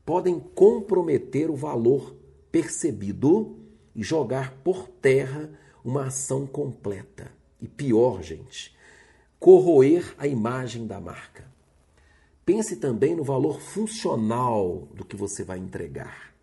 podem 0.06 0.40
comprometer 0.40 1.50
o 1.50 1.54
valor 1.54 2.16
percebido 2.50 3.58
e 3.94 4.02
jogar 4.02 4.54
por 4.64 4.88
terra 4.88 5.50
uma 5.84 6.06
ação 6.06 6.46
completa. 6.46 7.30
E 7.60 7.68
pior, 7.68 8.22
gente, 8.22 8.74
corroer 9.38 10.14
a 10.16 10.26
imagem 10.26 10.86
da 10.86 10.98
marca. 10.98 11.44
Pense 12.44 12.76
também 12.76 13.14
no 13.14 13.22
valor 13.22 13.60
funcional 13.60 14.88
do 14.94 15.04
que 15.04 15.14
você 15.14 15.44
vai 15.44 15.58
entregar. 15.58 16.34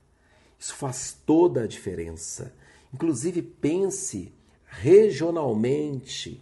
Isso 0.59 0.75
faz 0.75 1.19
toda 1.25 1.63
a 1.63 1.67
diferença. 1.67 2.53
Inclusive, 2.93 3.41
pense 3.41 4.31
regionalmente. 4.67 6.39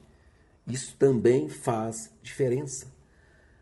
Isso 0.68 0.94
também 1.00 1.48
faz 1.48 2.12
diferença. 2.22 2.94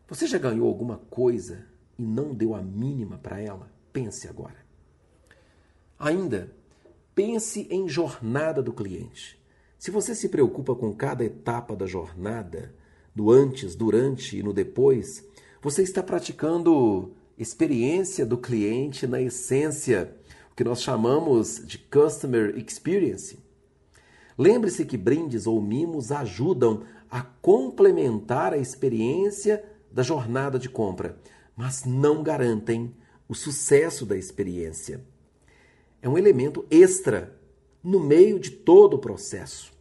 Você 0.07 0.25
já 0.25 0.39
ganhou 0.39 0.67
alguma 0.67 0.97
coisa 1.11 1.71
e 2.03 2.05
não 2.05 2.33
deu 2.33 2.53
a 2.53 2.61
mínima 2.61 3.17
para 3.17 3.39
ela? 3.39 3.71
Pense 3.91 4.27
agora. 4.27 4.57
Ainda, 5.97 6.53
pense 7.15 7.67
em 7.71 7.87
jornada 7.87 8.61
do 8.61 8.73
cliente. 8.73 9.41
Se 9.79 9.89
você 9.89 10.13
se 10.13 10.29
preocupa 10.29 10.75
com 10.75 10.93
cada 10.93 11.23
etapa 11.23 11.75
da 11.75 11.85
jornada, 11.85 12.73
do 13.15 13.31
antes, 13.31 13.75
durante 13.75 14.37
e 14.37 14.43
no 14.43 14.51
depois, 14.53 15.25
você 15.61 15.81
está 15.81 16.03
praticando 16.03 17.11
experiência 17.37 18.25
do 18.25 18.37
cliente 18.37 19.07
na 19.07 19.21
essência, 19.21 20.13
o 20.51 20.55
que 20.55 20.63
nós 20.63 20.81
chamamos 20.81 21.65
de 21.65 21.77
customer 21.77 22.57
experience. 22.57 23.39
Lembre-se 24.37 24.83
que 24.83 24.97
brindes 24.97 25.47
ou 25.47 25.61
mimos 25.61 26.11
ajudam 26.11 26.83
a 27.09 27.21
complementar 27.21 28.53
a 28.53 28.57
experiência 28.57 29.63
da 29.91 30.01
jornada 30.01 30.57
de 30.57 30.67
compra, 30.67 31.17
mas 31.55 31.85
não 31.85 32.23
garantem 32.23 32.93
o 33.27 33.35
sucesso 33.35 34.05
da 34.05 34.17
experiência. 34.17 35.03
É 36.01 36.09
um 36.09 36.17
elemento 36.17 36.65
extra 36.69 37.39
no 37.83 37.99
meio 37.99 38.39
de 38.39 38.51
todo 38.51 38.95
o 38.95 38.99
processo. 38.99 39.71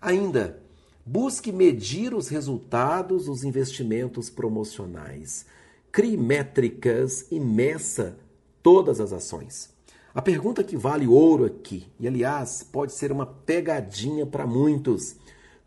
Ainda, 0.00 0.62
Busque 1.06 1.52
medir 1.52 2.14
os 2.14 2.28
resultados 2.28 3.26
dos 3.26 3.44
investimentos 3.44 4.30
promocionais. 4.30 5.44
Crie 5.92 6.16
métricas 6.16 7.26
e 7.30 7.38
meça 7.38 8.16
todas 8.62 9.00
as 9.00 9.12
ações. 9.12 9.68
A 10.14 10.22
pergunta 10.22 10.64
que 10.64 10.78
vale 10.78 11.06
ouro 11.06 11.44
aqui, 11.44 11.86
e 12.00 12.08
aliás 12.08 12.62
pode 12.62 12.94
ser 12.94 13.12
uma 13.12 13.26
pegadinha 13.26 14.24
para 14.24 14.46
muitos: 14.46 15.14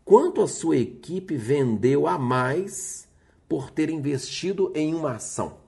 quanto 0.04 0.42
a 0.42 0.48
sua 0.48 0.76
equipe 0.76 1.36
vendeu 1.36 2.08
a 2.08 2.18
mais 2.18 3.06
por 3.48 3.70
ter 3.70 3.88
investido 3.90 4.72
em 4.74 4.94
uma 4.94 5.12
ação? 5.12 5.58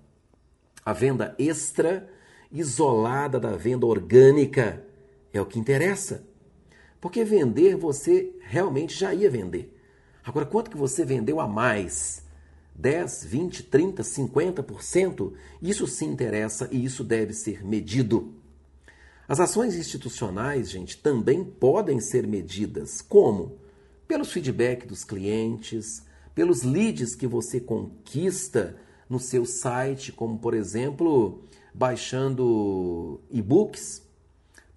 A 0.84 0.92
venda 0.92 1.34
extra, 1.38 2.08
isolada 2.50 3.38
da 3.38 3.56
venda 3.56 3.86
orgânica, 3.86 4.84
é 5.32 5.40
o 5.40 5.46
que 5.46 5.58
interessa. 5.58 6.24
Porque 7.00 7.24
vender 7.24 7.76
você 7.76 8.34
realmente 8.40 8.98
já 8.98 9.14
ia 9.14 9.30
vender. 9.30 9.76
Agora, 10.24 10.44
quanto 10.44 10.70
que 10.70 10.76
você 10.76 11.04
vendeu 11.04 11.40
a 11.40 11.48
mais? 11.48 12.22
10, 12.74 13.24
20, 13.24 13.62
30, 13.64 14.02
50%? 14.02 15.32
Isso 15.62 15.86
sim 15.86 16.06
interessa 16.06 16.68
e 16.70 16.84
isso 16.84 17.02
deve 17.02 17.32
ser 17.32 17.64
medido. 17.64 18.34
As 19.28 19.38
ações 19.38 19.76
institucionais, 19.76 20.70
gente, 20.70 20.96
também 20.96 21.44
podem 21.44 22.00
ser 22.00 22.26
medidas. 22.26 23.00
Como? 23.00 23.58
Pelos 24.08 24.32
feedback 24.32 24.86
dos 24.86 25.04
clientes, 25.04 26.02
pelos 26.34 26.62
leads 26.62 27.14
que 27.14 27.26
você 27.26 27.60
conquista 27.60 28.76
no 29.08 29.18
seu 29.18 29.44
site, 29.44 30.12
como 30.12 30.38
por 30.38 30.54
exemplo, 30.54 31.42
baixando 31.74 33.20
e-books, 33.30 34.02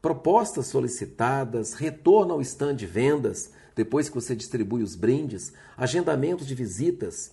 propostas 0.01 0.67
solicitadas, 0.67 1.73
retorno 1.73 2.33
ao 2.33 2.41
stand 2.41 2.75
de 2.75 2.85
vendas, 2.85 3.51
depois 3.75 4.09
que 4.09 4.15
você 4.15 4.35
distribui 4.35 4.81
os 4.83 4.95
brindes, 4.95 5.53
agendamentos 5.77 6.47
de 6.47 6.55
visitas. 6.55 7.31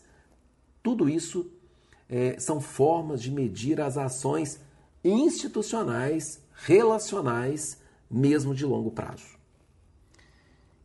Tudo 0.82 1.08
isso 1.08 1.50
é, 2.08 2.38
são 2.38 2.60
formas 2.60 3.22
de 3.22 3.30
medir 3.30 3.80
as 3.80 3.96
ações 3.96 4.60
institucionais, 5.02 6.40
relacionais, 6.54 7.78
mesmo 8.10 8.54
de 8.54 8.64
longo 8.66 8.90
prazo. 8.90 9.38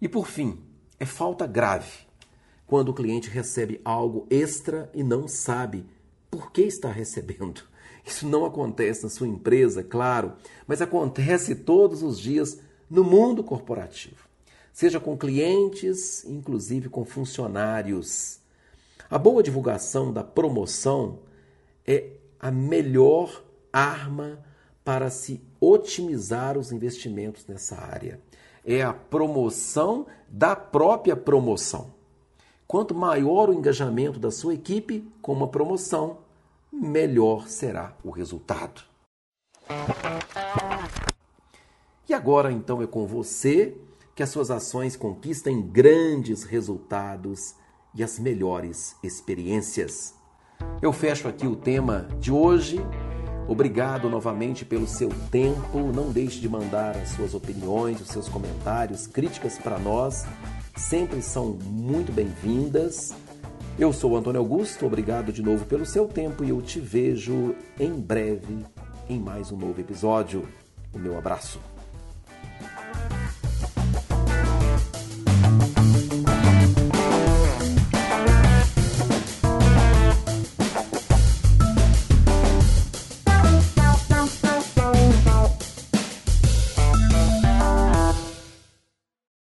E 0.02 0.08
por 0.08 0.28
fim, 0.28 0.60
é 1.00 1.06
falta 1.06 1.46
grave 1.46 2.05
quando 2.68 2.90
o 2.90 2.94
cliente 2.94 3.30
recebe 3.30 3.80
algo 3.84 4.26
extra 4.30 4.90
e 4.94 5.04
não 5.04 5.28
sabe 5.28 5.86
por 6.30 6.52
que 6.52 6.62
está 6.62 6.90
recebendo. 6.92 7.64
Isso 8.06 8.28
não 8.28 8.46
acontece 8.46 9.04
na 9.04 9.10
sua 9.10 9.28
empresa, 9.28 9.84
claro, 9.84 10.34
mas 10.68 10.82
acontece 10.82 11.56
todos 11.56 12.04
os 12.04 12.20
dias 12.20 12.60
no 12.90 13.04
mundo 13.04 13.44
corporativo, 13.44 14.28
seja 14.72 15.00
com 15.00 15.18
clientes, 15.18 16.24
inclusive 16.26 16.88
com 16.88 17.04
funcionários. 17.04 18.40
A 19.10 19.18
boa 19.18 19.42
divulgação 19.42 20.14
da 20.14 20.24
promoção 20.24 21.20
é 21.86 22.12
a 22.40 22.52
melhor 22.52 23.44
arma 23.74 24.40
para 24.84 25.10
se 25.10 25.42
otimizar 25.60 26.58
os 26.58 26.72
investimentos 26.72 27.48
nessa 27.48 27.76
área. 27.76 28.20
É 28.64 28.84
a 28.84 28.94
promoção 28.94 30.06
da 30.30 30.56
própria 30.56 31.16
promoção. 31.16 31.95
Quanto 32.68 32.96
maior 32.96 33.50
o 33.50 33.54
engajamento 33.54 34.20
da 34.20 34.32
sua 34.32 34.56
equipe 34.56 35.08
com 35.22 35.34
uma 35.34 35.48
promoção, 35.48 36.18
melhor 36.72 37.48
será 37.48 37.96
o 38.04 38.10
resultado. 38.10 38.82
E 42.10 42.14
agora 42.14 42.52
então 42.52 42.82
é 42.82 42.88
com 42.88 43.06
você 43.06 43.76
que 44.16 44.24
as 44.24 44.30
suas 44.30 44.50
ações 44.50 44.96
conquistem 44.96 45.62
grandes 45.62 46.44
resultados 46.44 47.56
e 47.94 48.04
as 48.04 48.18
melhores 48.18 48.96
experiências. 49.04 50.16
Eu 50.82 50.92
fecho 50.92 51.28
aqui 51.28 51.46
o 51.46 51.56
tema 51.56 52.08
de 52.20 52.32
hoje. 52.32 52.80
Obrigado 53.48 54.10
novamente 54.10 54.66
pelo 54.66 54.88
seu 54.88 55.10
tempo. 55.30 55.92
Não 55.94 56.12
deixe 56.12 56.40
de 56.40 56.50
mandar 56.50 56.96
as 56.98 57.10
suas 57.10 57.36
opiniões, 57.36 58.02
os 58.02 58.08
seus 58.08 58.28
comentários, 58.28 59.06
críticas 59.06 59.58
para 59.58 59.78
nós. 59.78 60.26
Sempre 60.76 61.22
são 61.22 61.58
muito 61.64 62.12
bem-vindas. 62.12 63.14
Eu 63.80 63.94
sou 63.94 64.16
Antônio 64.16 64.42
Augusto, 64.42 64.86
obrigado 64.86 65.32
de 65.32 65.42
novo 65.42 65.66
pelo 65.66 65.86
seu 65.86 66.08
tempo 66.08 66.44
e 66.44 66.50
eu 66.50 66.62
te 66.62 66.80
vejo 66.80 67.56
em 67.80 67.94
breve 67.94 68.66
em 69.10 69.20
mais 69.20 69.52
um 69.52 69.58
novo 69.58 69.80
episódio. 69.80 70.48
O 70.94 71.00
meu 71.00 71.18
abraço. 71.18 71.60